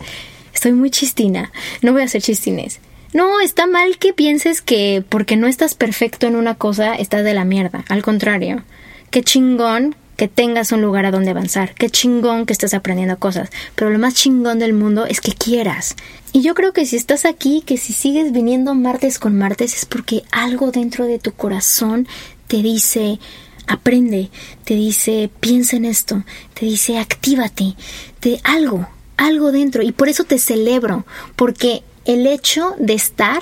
Estoy 0.53 0.73
muy 0.73 0.91
chistina. 0.91 1.51
No 1.81 1.93
voy 1.93 2.01
a 2.01 2.05
hacer 2.05 2.21
chistines. 2.21 2.79
No, 3.13 3.39
está 3.39 3.67
mal 3.67 3.97
que 3.97 4.13
pienses 4.13 4.61
que 4.61 5.03
porque 5.07 5.35
no 5.35 5.47
estás 5.47 5.75
perfecto 5.75 6.25
en 6.25 6.35
una 6.35 6.55
cosa, 6.55 6.95
estás 6.95 7.23
de 7.23 7.33
la 7.33 7.45
mierda. 7.45 7.85
Al 7.89 8.01
contrario. 8.01 8.63
Qué 9.11 9.21
chingón 9.21 9.95
que 10.17 10.27
tengas 10.27 10.71
un 10.71 10.81
lugar 10.81 11.05
a 11.05 11.11
donde 11.11 11.31
avanzar. 11.31 11.73
Qué 11.75 11.89
chingón 11.89 12.45
que 12.45 12.53
estés 12.53 12.73
aprendiendo 12.73 13.17
cosas. 13.19 13.49
Pero 13.75 13.91
lo 13.91 13.99
más 13.99 14.15
chingón 14.15 14.59
del 14.59 14.73
mundo 14.73 15.05
es 15.05 15.21
que 15.21 15.33
quieras. 15.33 15.95
Y 16.31 16.41
yo 16.41 16.55
creo 16.55 16.73
que 16.73 16.85
si 16.85 16.95
estás 16.95 17.25
aquí, 17.25 17.63
que 17.65 17.77
si 17.77 17.93
sigues 17.93 18.31
viniendo 18.31 18.73
martes 18.73 19.19
con 19.19 19.37
martes, 19.37 19.75
es 19.75 19.85
porque 19.85 20.23
algo 20.31 20.71
dentro 20.71 21.05
de 21.05 21.19
tu 21.19 21.31
corazón 21.33 22.07
te 22.47 22.63
dice, 22.63 23.19
aprende, 23.67 24.29
te 24.63 24.73
dice, 24.73 25.29
piensa 25.39 25.75
en 25.75 25.85
esto, 25.85 26.23
te 26.53 26.65
dice, 26.65 26.97
actívate, 26.97 27.75
te 28.19 28.39
algo, 28.43 28.87
algo 29.17 29.51
dentro 29.51 29.83
y 29.83 29.91
por 29.91 30.09
eso 30.09 30.23
te 30.23 30.39
celebro, 30.39 31.05
porque 31.35 31.83
el 32.05 32.27
hecho 32.27 32.75
de 32.79 32.93
estar 32.93 33.41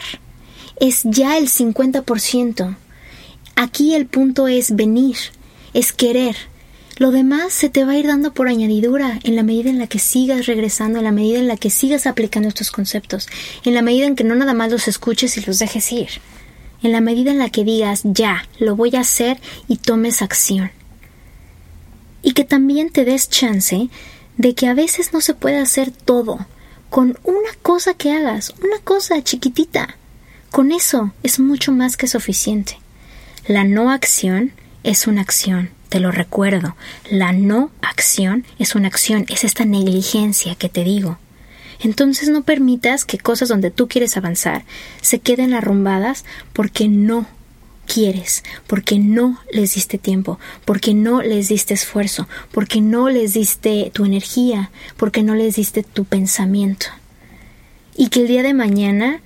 es 0.80 1.02
ya 1.04 1.38
el 1.38 1.48
50%. 1.48 2.76
Aquí 3.56 3.94
el 3.94 4.08
punto 4.08 4.48
es 4.48 4.76
venir, 4.76 5.18
es 5.74 5.94
querer. 5.94 6.36
Lo 6.98 7.12
demás 7.12 7.54
se 7.54 7.70
te 7.70 7.84
va 7.84 7.94
a 7.94 7.98
ir 7.98 8.08
dando 8.08 8.34
por 8.34 8.48
añadidura 8.48 9.20
en 9.24 9.36
la 9.36 9.44
medida 9.44 9.70
en 9.70 9.80
la 9.80 9.88
que 9.88 10.00
sigas 10.00 10.46
regresando, 10.46 11.00
en 11.00 11.06
la 11.06 11.12
medida 11.12 11.40
en 11.40 11.48
la 11.48 11.58
que 11.58 11.70
sigas 11.70 12.06
aplicando 12.06 12.50
estos 12.50 12.72
conceptos, 12.72 13.28
en 13.64 13.74
la 13.74 13.82
medida 13.82 14.06
en 14.06 14.16
que 14.16 14.24
no 14.24 14.36
nada 14.36 14.54
más 14.54 14.72
los 14.72 14.88
escuches 14.88 15.38
y 15.38 15.42
los 15.42 15.60
dejes 15.60 15.92
ir, 15.92 16.10
en 16.84 16.92
la 16.92 17.02
medida 17.02 17.32
en 17.32 17.40
la 17.40 17.50
que 17.50 17.64
digas 17.64 18.02
ya, 18.04 18.48
lo 18.60 18.76
voy 18.76 18.96
a 18.96 19.02
hacer 19.02 19.40
y 19.68 19.78
tomes 19.78 20.22
acción. 20.22 20.72
Y 22.24 22.34
que 22.34 22.44
también 22.44 22.92
te 22.92 23.04
des 23.04 23.30
chance 23.30 23.90
de 24.38 24.56
que 24.56 24.68
a 24.68 24.74
veces 24.74 25.14
no 25.14 25.22
se 25.22 25.34
puede 25.34 25.58
hacer 25.58 25.92
todo 25.92 26.46
con 26.90 27.18
una 27.24 27.50
cosa 27.62 27.94
que 27.94 28.12
hagas, 28.12 28.54
una 28.64 28.80
cosa 28.84 29.22
chiquitita. 29.24 29.96
Con 30.52 30.72
eso 30.72 31.14
es 31.24 31.40
mucho 31.40 31.72
más 31.72 31.96
que 31.96 32.08
suficiente. 32.08 32.78
La 33.48 33.64
no 33.64 33.92
acción 33.92 34.52
es 34.84 35.08
una 35.08 35.22
acción, 35.22 35.70
te 35.88 36.00
lo 36.00 36.12
recuerdo. 36.12 36.76
La 37.10 37.32
no 37.32 37.72
acción 37.82 38.46
es 38.60 38.76
una 38.76 38.88
acción, 38.88 39.26
es 39.30 39.44
esta 39.44 39.64
negligencia 39.64 40.56
que 40.56 40.70
te 40.70 40.84
digo. 40.84 41.18
Entonces 41.80 42.30
no 42.30 42.44
permitas 42.44 43.06
que 43.06 43.18
cosas 43.18 43.50
donde 43.50 43.72
tú 43.72 43.88
quieres 43.88 44.18
avanzar 44.18 44.64
se 45.02 45.20
queden 45.20 45.54
arrumbadas 45.54 46.26
porque 46.54 46.88
no 46.88 47.26
quieres, 47.92 48.44
porque 48.68 49.00
no 49.00 49.38
les 49.52 49.76
diste 49.76 49.98
tiempo, 49.98 50.40
porque 50.64 50.94
no 50.94 51.22
les 51.22 51.50
diste 51.50 51.74
esfuerzo, 51.74 52.28
porque 52.52 52.80
no 52.80 53.10
les 53.10 53.34
diste 53.34 53.92
tu 53.94 54.06
energía, 54.06 54.72
porque 54.96 55.24
no 55.24 55.36
les 55.36 55.58
diste 55.58 55.84
tu 55.84 56.06
pensamiento. 56.06 56.86
Y 57.98 58.08
que 58.08 58.22
el 58.22 58.28
día 58.28 58.44
de 58.44 58.54
mañana 58.54 59.20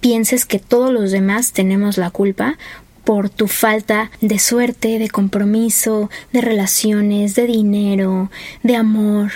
pienses 0.00 0.44
que 0.44 0.58
todos 0.58 0.92
los 0.92 1.12
demás 1.12 1.52
tenemos 1.52 1.96
la 1.96 2.10
culpa 2.10 2.58
por 3.04 3.30
tu 3.30 3.46
falta 3.46 4.10
de 4.20 4.40
suerte, 4.40 4.98
de 4.98 5.08
compromiso, 5.08 6.10
de 6.32 6.40
relaciones, 6.40 7.36
de 7.36 7.46
dinero, 7.46 8.30
de 8.64 8.74
amor. 8.74 9.30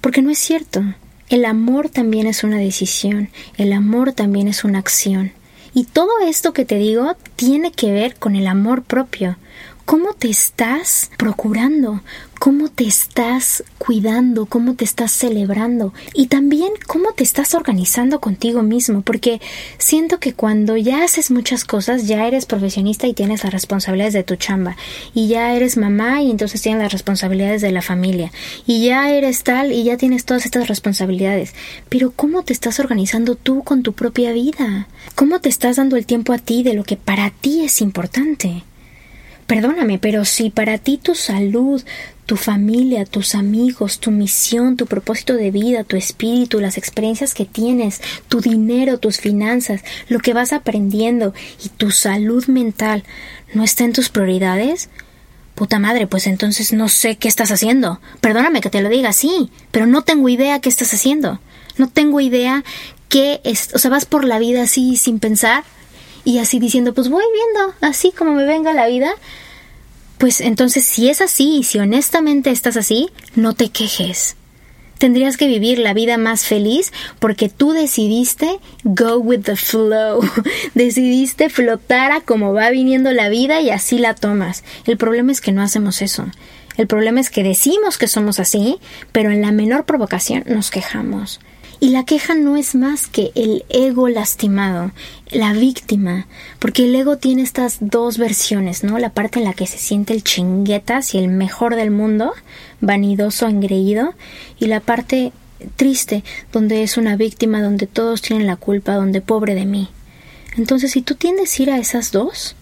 Porque 0.00 0.20
no 0.20 0.30
es 0.30 0.38
cierto. 0.38 0.82
El 1.28 1.44
amor 1.44 1.88
también 1.90 2.26
es 2.26 2.42
una 2.42 2.58
decisión, 2.58 3.30
el 3.56 3.72
amor 3.72 4.12
también 4.12 4.48
es 4.48 4.64
una 4.64 4.80
acción. 4.80 5.32
Y 5.74 5.84
todo 5.84 6.10
esto 6.26 6.52
que 6.52 6.64
te 6.64 6.76
digo 6.76 7.16
tiene 7.36 7.72
que 7.72 7.92
ver 7.92 8.16
con 8.16 8.36
el 8.36 8.46
amor 8.46 8.82
propio. 8.82 9.36
¿Cómo 9.84 10.14
te 10.14 10.30
estás 10.30 11.10
procurando? 11.18 12.00
¿Cómo 12.38 12.68
te 12.68 12.84
estás 12.84 13.62
cuidando? 13.78 14.46
¿Cómo 14.46 14.74
te 14.74 14.84
estás 14.84 15.12
celebrando? 15.12 15.92
Y 16.14 16.26
también 16.26 16.72
cómo 16.86 17.12
te 17.12 17.24
estás 17.24 17.54
organizando 17.54 18.20
contigo 18.20 18.62
mismo, 18.62 19.02
porque 19.02 19.40
siento 19.78 20.18
que 20.18 20.34
cuando 20.34 20.76
ya 20.76 21.04
haces 21.04 21.30
muchas 21.30 21.64
cosas, 21.64 22.06
ya 22.06 22.26
eres 22.26 22.46
profesionista 22.46 23.06
y 23.06 23.14
tienes 23.14 23.44
las 23.44 23.52
responsabilidades 23.52 24.14
de 24.14 24.22
tu 24.22 24.36
chamba, 24.36 24.76
y 25.14 25.28
ya 25.28 25.54
eres 25.54 25.76
mamá 25.76 26.22
y 26.22 26.30
entonces 26.30 26.62
tienes 26.62 26.82
las 26.82 26.92
responsabilidades 26.92 27.60
de 27.60 27.72
la 27.72 27.82
familia, 27.82 28.32
y 28.66 28.86
ya 28.86 29.10
eres 29.10 29.42
tal 29.42 29.72
y 29.72 29.84
ya 29.84 29.96
tienes 29.96 30.24
todas 30.24 30.46
estas 30.46 30.68
responsabilidades. 30.68 31.54
Pero 31.88 32.12
¿cómo 32.12 32.44
te 32.44 32.52
estás 32.52 32.80
organizando 32.80 33.34
tú 33.34 33.62
con 33.62 33.82
tu 33.82 33.92
propia 33.92 34.32
vida? 34.32 34.88
¿Cómo 35.14 35.40
te 35.40 35.48
estás 35.48 35.76
dando 35.76 35.96
el 35.96 36.06
tiempo 36.06 36.32
a 36.32 36.38
ti 36.38 36.62
de 36.62 36.74
lo 36.74 36.84
que 36.84 36.96
para 36.96 37.30
ti 37.30 37.64
es 37.64 37.80
importante? 37.80 38.64
Perdóname, 39.46 39.98
pero 39.98 40.24
si 40.24 40.50
para 40.50 40.78
ti 40.78 40.98
tu 40.98 41.14
salud, 41.14 41.82
tu 42.26 42.36
familia, 42.36 43.04
tus 43.04 43.34
amigos, 43.34 43.98
tu 43.98 44.10
misión, 44.10 44.76
tu 44.76 44.86
propósito 44.86 45.34
de 45.34 45.50
vida, 45.50 45.84
tu 45.84 45.96
espíritu, 45.96 46.60
las 46.60 46.78
experiencias 46.78 47.34
que 47.34 47.44
tienes, 47.44 48.00
tu 48.28 48.40
dinero, 48.40 48.98
tus 48.98 49.18
finanzas, 49.18 49.82
lo 50.08 50.20
que 50.20 50.32
vas 50.32 50.52
aprendiendo 50.52 51.34
y 51.64 51.68
tu 51.68 51.90
salud 51.90 52.46
mental 52.46 53.04
no 53.52 53.64
está 53.64 53.84
en 53.84 53.92
tus 53.92 54.08
prioridades, 54.08 54.88
puta 55.54 55.78
madre, 55.78 56.06
pues 56.06 56.26
entonces 56.26 56.72
no 56.72 56.88
sé 56.88 57.16
qué 57.16 57.28
estás 57.28 57.50
haciendo. 57.50 58.00
Perdóname 58.20 58.60
que 58.60 58.70
te 58.70 58.80
lo 58.80 58.88
diga 58.88 59.10
así, 59.10 59.50
pero 59.70 59.86
no 59.86 60.02
tengo 60.02 60.28
idea 60.28 60.60
qué 60.60 60.68
estás 60.68 60.94
haciendo. 60.94 61.40
No 61.76 61.88
tengo 61.88 62.20
idea 62.20 62.64
qué 63.08 63.40
es, 63.44 63.74
o 63.74 63.78
sea, 63.78 63.90
vas 63.90 64.06
por 64.06 64.24
la 64.24 64.38
vida 64.38 64.62
así 64.62 64.96
sin 64.96 65.18
pensar 65.18 65.64
y 66.24 66.38
así 66.38 66.58
diciendo, 66.58 66.94
pues 66.94 67.08
voy 67.08 67.24
viendo 67.32 67.74
así 67.80 68.12
como 68.12 68.32
me 68.32 68.44
venga 68.44 68.72
la 68.72 68.86
vida, 68.86 69.12
pues 70.18 70.40
entonces 70.40 70.84
si 70.84 71.08
es 71.08 71.20
así 71.20 71.58
y 71.58 71.64
si 71.64 71.78
honestamente 71.78 72.50
estás 72.50 72.76
así, 72.76 73.10
no 73.34 73.54
te 73.54 73.70
quejes. 73.70 74.36
Tendrías 74.98 75.36
que 75.36 75.48
vivir 75.48 75.80
la 75.80 75.94
vida 75.94 76.16
más 76.16 76.44
feliz 76.44 76.92
porque 77.18 77.48
tú 77.48 77.72
decidiste 77.72 78.60
go 78.84 79.16
with 79.16 79.40
the 79.40 79.56
flow, 79.56 80.20
decidiste 80.74 81.50
flotar 81.50 82.12
a 82.12 82.20
como 82.20 82.52
va 82.52 82.70
viniendo 82.70 83.10
la 83.10 83.28
vida 83.28 83.60
y 83.60 83.70
así 83.70 83.98
la 83.98 84.14
tomas. 84.14 84.62
El 84.86 84.96
problema 84.96 85.32
es 85.32 85.40
que 85.40 85.50
no 85.50 85.60
hacemos 85.60 86.02
eso. 86.02 86.26
El 86.76 86.86
problema 86.86 87.20
es 87.20 87.30
que 87.30 87.42
decimos 87.42 87.98
que 87.98 88.06
somos 88.06 88.38
así, 88.38 88.78
pero 89.10 89.32
en 89.32 89.42
la 89.42 89.50
menor 89.50 89.86
provocación 89.86 90.44
nos 90.46 90.70
quejamos. 90.70 91.40
Y 91.82 91.88
la 91.88 92.04
queja 92.04 92.36
no 92.36 92.56
es 92.56 92.76
más 92.76 93.08
que 93.08 93.32
el 93.34 93.64
ego 93.68 94.08
lastimado, 94.08 94.92
la 95.32 95.52
víctima, 95.52 96.28
porque 96.60 96.84
el 96.84 96.94
ego 96.94 97.18
tiene 97.18 97.42
estas 97.42 97.78
dos 97.80 98.18
versiones, 98.18 98.84
¿no? 98.84 99.00
La 99.00 99.10
parte 99.10 99.40
en 99.40 99.46
la 99.46 99.52
que 99.52 99.66
se 99.66 99.78
siente 99.78 100.14
el 100.14 100.22
chinguetas 100.22 101.12
y 101.12 101.18
el 101.18 101.26
mejor 101.26 101.74
del 101.74 101.90
mundo, 101.90 102.34
vanidoso, 102.80 103.48
engreído, 103.48 104.14
y 104.60 104.66
la 104.66 104.78
parte 104.78 105.32
triste, 105.74 106.22
donde 106.52 106.84
es 106.84 106.98
una 106.98 107.16
víctima, 107.16 107.60
donde 107.60 107.88
todos 107.88 108.22
tienen 108.22 108.46
la 108.46 108.54
culpa, 108.54 108.94
donde 108.94 109.20
pobre 109.20 109.56
de 109.56 109.66
mí. 109.66 109.88
Entonces, 110.56 110.92
si 110.92 111.02
tú 111.02 111.16
tiendes 111.16 111.58
a 111.58 111.62
ir 111.64 111.70
a 111.72 111.78
esas 111.78 112.12
dos, 112.12 112.54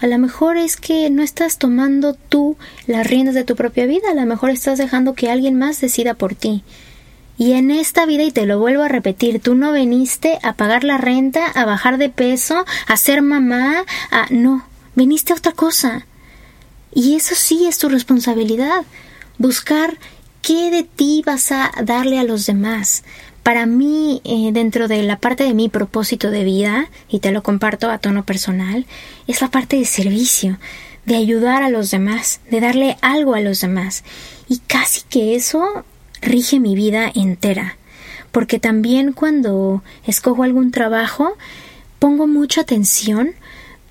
a 0.00 0.08
lo 0.08 0.18
mejor 0.18 0.56
es 0.56 0.76
que 0.76 1.08
no 1.08 1.22
estás 1.22 1.58
tomando 1.58 2.14
tú 2.14 2.56
las 2.88 3.06
riendas 3.06 3.36
de 3.36 3.44
tu 3.44 3.54
propia 3.54 3.86
vida, 3.86 4.10
a 4.10 4.14
lo 4.14 4.26
mejor 4.26 4.50
estás 4.50 4.76
dejando 4.76 5.14
que 5.14 5.30
alguien 5.30 5.56
más 5.56 5.80
decida 5.80 6.14
por 6.14 6.34
ti. 6.34 6.64
Y 7.40 7.54
en 7.54 7.70
esta 7.70 8.04
vida, 8.04 8.24
y 8.24 8.32
te 8.32 8.44
lo 8.44 8.58
vuelvo 8.58 8.82
a 8.82 8.88
repetir, 8.88 9.40
tú 9.40 9.54
no 9.54 9.72
veniste 9.72 10.38
a 10.42 10.52
pagar 10.52 10.84
la 10.84 10.98
renta, 10.98 11.46
a 11.46 11.64
bajar 11.64 11.96
de 11.96 12.10
peso, 12.10 12.66
a 12.86 12.98
ser 12.98 13.22
mamá, 13.22 13.86
a... 14.10 14.26
no, 14.28 14.66
viniste 14.94 15.32
a 15.32 15.36
otra 15.36 15.52
cosa. 15.52 16.06
Y 16.92 17.16
eso 17.16 17.34
sí 17.34 17.66
es 17.66 17.78
tu 17.78 17.88
responsabilidad, 17.88 18.84
buscar 19.38 19.96
qué 20.42 20.70
de 20.70 20.82
ti 20.82 21.22
vas 21.24 21.50
a 21.50 21.72
darle 21.82 22.18
a 22.18 22.24
los 22.24 22.44
demás. 22.44 23.04
Para 23.42 23.64
mí, 23.64 24.20
eh, 24.24 24.50
dentro 24.52 24.86
de 24.86 25.02
la 25.02 25.16
parte 25.16 25.44
de 25.44 25.54
mi 25.54 25.70
propósito 25.70 26.30
de 26.30 26.44
vida, 26.44 26.90
y 27.08 27.20
te 27.20 27.32
lo 27.32 27.42
comparto 27.42 27.90
a 27.90 27.96
tono 27.96 28.26
personal, 28.26 28.84
es 29.26 29.40
la 29.40 29.50
parte 29.50 29.76
de 29.76 29.86
servicio, 29.86 30.58
de 31.06 31.16
ayudar 31.16 31.62
a 31.62 31.70
los 31.70 31.90
demás, 31.90 32.42
de 32.50 32.60
darle 32.60 32.98
algo 33.00 33.32
a 33.32 33.40
los 33.40 33.62
demás. 33.62 34.04
Y 34.46 34.58
casi 34.58 35.00
que 35.08 35.36
eso 35.36 35.86
rige 36.20 36.60
mi 36.60 36.74
vida 36.74 37.10
entera, 37.14 37.76
porque 38.32 38.58
también 38.58 39.12
cuando 39.12 39.82
escojo 40.06 40.42
algún 40.42 40.70
trabajo 40.70 41.36
pongo 41.98 42.26
mucha 42.26 42.62
atención 42.62 43.34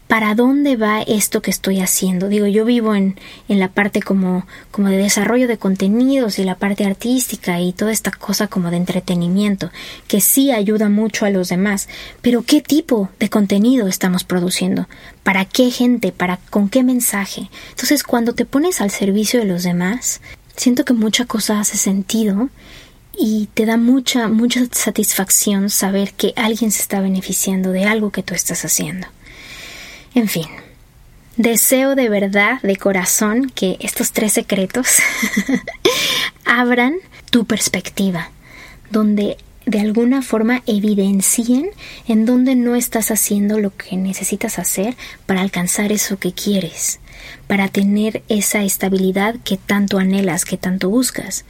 para 0.10 0.34
dónde 0.34 0.76
va 0.76 1.04
esto 1.04 1.44
que 1.44 1.52
estoy 1.52 1.82
haciendo. 1.82 2.30
Digo, 2.30 2.48
yo 2.48 2.66
vivo 2.66 2.96
en, 2.96 3.16
en 3.48 3.60
la 3.60 3.68
parte 3.68 4.02
como, 4.02 4.48
como 4.72 4.90
de 4.90 4.98
desarrollo 4.98 5.48
de 5.48 5.60
contenidos 5.60 6.40
y 6.40 6.44
la 6.44 6.56
parte 6.56 6.84
artística 6.84 7.62
y 7.62 7.74
toda 7.74 7.92
esta 7.92 8.10
cosa 8.10 8.48
como 8.48 8.72
de 8.72 8.78
entretenimiento, 8.78 9.70
que 10.08 10.20
sí 10.20 10.50
ayuda 10.50 10.90
mucho 10.90 11.28
a 11.28 11.30
los 11.30 11.50
demás. 11.50 11.88
Pero 12.24 12.42
¿qué 12.42 12.60
tipo 12.60 13.10
de 13.20 13.30
contenido 13.30 13.88
estamos 13.88 14.24
produciendo? 14.24 14.90
¿Para 15.22 15.46
qué 15.46 15.70
gente? 15.70 16.12
¿Para 16.12 16.38
con 16.50 16.70
qué 16.70 16.82
mensaje? 16.82 17.52
Entonces, 17.70 18.02
cuando 18.02 18.34
te 18.34 18.46
pones 18.46 18.82
al 18.82 18.90
servicio 18.90 19.40
de 19.40 19.46
los 19.46 19.62
demás, 19.62 20.22
siento 20.60 20.84
que 20.84 20.94
mucha 20.94 21.26
cosa 21.26 21.60
hace 21.60 21.78
sentido 21.78 22.50
y 23.18 23.48
te 23.54 23.66
da 23.66 23.78
mucha, 23.78 24.28
mucha 24.28 24.62
satisfacción 24.72 25.70
saber 25.70 26.14
que 26.14 26.34
alguien 26.36 26.72
se 26.72 26.82
está 26.82 27.00
beneficiando 27.00 27.72
de 27.72 27.86
algo 27.86 28.12
que 28.12 28.24
tú 28.24 28.34
estás 28.34 28.66
haciendo. 28.66 29.08
En 30.14 30.28
fin, 30.28 30.48
deseo 31.38 31.96
de 31.96 32.10
verdad, 32.10 32.62
de 32.62 32.76
corazón, 32.76 33.50
que 33.56 33.78
estos 33.80 34.12
tres 34.12 34.34
secretos 34.34 34.98
abran 36.46 36.96
tu 37.30 37.46
perspectiva, 37.46 38.30
donde 38.90 39.38
de 39.66 39.80
alguna 39.80 40.22
forma 40.22 40.62
evidencien 40.66 41.70
en 42.06 42.26
dónde 42.26 42.56
no 42.56 42.76
estás 42.76 43.12
haciendo 43.12 43.60
lo 43.60 43.76
que 43.76 43.96
necesitas 43.96 44.60
hacer 44.60 44.98
para 45.26 45.42
alcanzar 45.42 45.94
eso 45.94 46.18
que 46.18 46.34
quieres 46.34 47.00
para 47.48 47.68
tener 47.68 48.24
esa 48.30 48.64
estabilidad 48.64 49.36
que 49.44 49.58
tanto 49.58 49.98
anhelas, 49.98 50.46
que 50.46 50.58
tanto 50.58 50.90
buscas. 50.90 51.46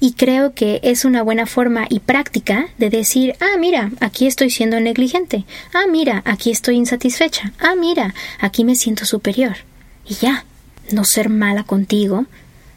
Y 0.00 0.14
creo 0.14 0.52
que 0.52 0.80
es 0.82 1.04
una 1.04 1.22
buena 1.22 1.46
forma 1.46 1.86
y 1.88 2.00
práctica 2.00 2.66
de 2.76 2.90
decir, 2.90 3.36
ah, 3.40 3.56
mira, 3.58 3.92
aquí 4.00 4.26
estoy 4.26 4.50
siendo 4.50 4.80
negligente, 4.80 5.44
ah, 5.72 5.84
mira, 5.88 6.22
aquí 6.24 6.50
estoy 6.50 6.74
insatisfecha, 6.74 7.52
ah, 7.60 7.76
mira, 7.76 8.12
aquí 8.40 8.64
me 8.64 8.74
siento 8.74 9.04
superior. 9.04 9.58
Y 10.04 10.14
ya, 10.14 10.44
no 10.90 11.04
ser 11.04 11.28
mala 11.28 11.62
contigo, 11.62 12.26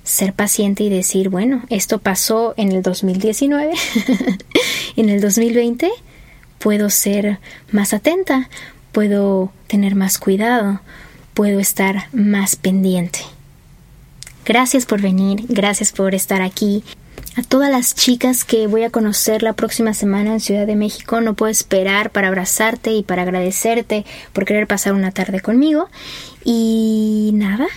ser 0.03 0.33
paciente 0.33 0.83
y 0.83 0.89
decir, 0.89 1.29
bueno, 1.29 1.63
esto 1.69 1.97
pasó 1.97 2.53
en 2.57 2.71
el 2.71 2.83
2019, 2.83 3.73
en 4.95 5.09
el 5.09 5.19
2020 5.19 5.91
puedo 6.59 6.89
ser 6.89 7.39
más 7.71 7.93
atenta, 7.93 8.49
puedo 8.91 9.51
tener 9.67 9.95
más 9.95 10.17
cuidado, 10.17 10.79
puedo 11.35 11.59
estar 11.59 12.07
más 12.11 12.55
pendiente. 12.55 13.19
Gracias 14.45 14.85
por 14.85 15.01
venir, 15.01 15.45
gracias 15.49 15.91
por 15.91 16.15
estar 16.15 16.41
aquí. 16.41 16.83
A 17.35 17.43
todas 17.43 17.69
las 17.69 17.93
chicas 17.93 18.45
que 18.45 18.65
voy 18.65 18.83
a 18.83 18.89
conocer 18.89 19.43
la 19.43 19.53
próxima 19.53 19.93
semana 19.93 20.33
en 20.33 20.39
Ciudad 20.39 20.65
de 20.65 20.77
México, 20.77 21.19
no 21.19 21.33
puedo 21.33 21.51
esperar 21.51 22.11
para 22.11 22.29
abrazarte 22.29 22.93
y 22.93 23.03
para 23.03 23.23
agradecerte 23.23 24.05
por 24.31 24.45
querer 24.45 24.67
pasar 24.67 24.93
una 24.93 25.11
tarde 25.11 25.41
conmigo. 25.41 25.89
Y 26.45 27.31
nada, 27.33 27.67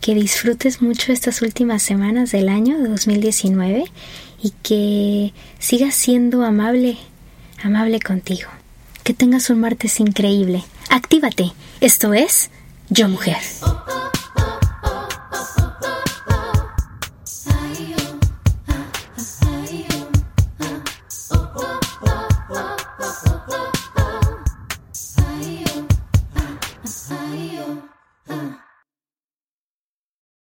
que 0.00 0.14
disfrutes 0.14 0.82
mucho 0.82 1.12
estas 1.12 1.40
últimas 1.40 1.82
semanas 1.82 2.32
del 2.32 2.48
año 2.48 2.78
de 2.78 2.88
2019 2.88 3.84
y 4.42 4.52
que 4.62 5.32
sigas 5.60 5.94
siendo 5.94 6.44
amable, 6.44 6.96
amable 7.62 8.00
contigo. 8.00 8.48
Que 9.04 9.14
tengas 9.14 9.50
un 9.50 9.60
martes 9.60 10.00
increíble. 10.00 10.64
Actívate. 10.88 11.52
Esto 11.80 12.12
es 12.12 12.50
yo 12.90 13.08
Mujer. 13.08 13.36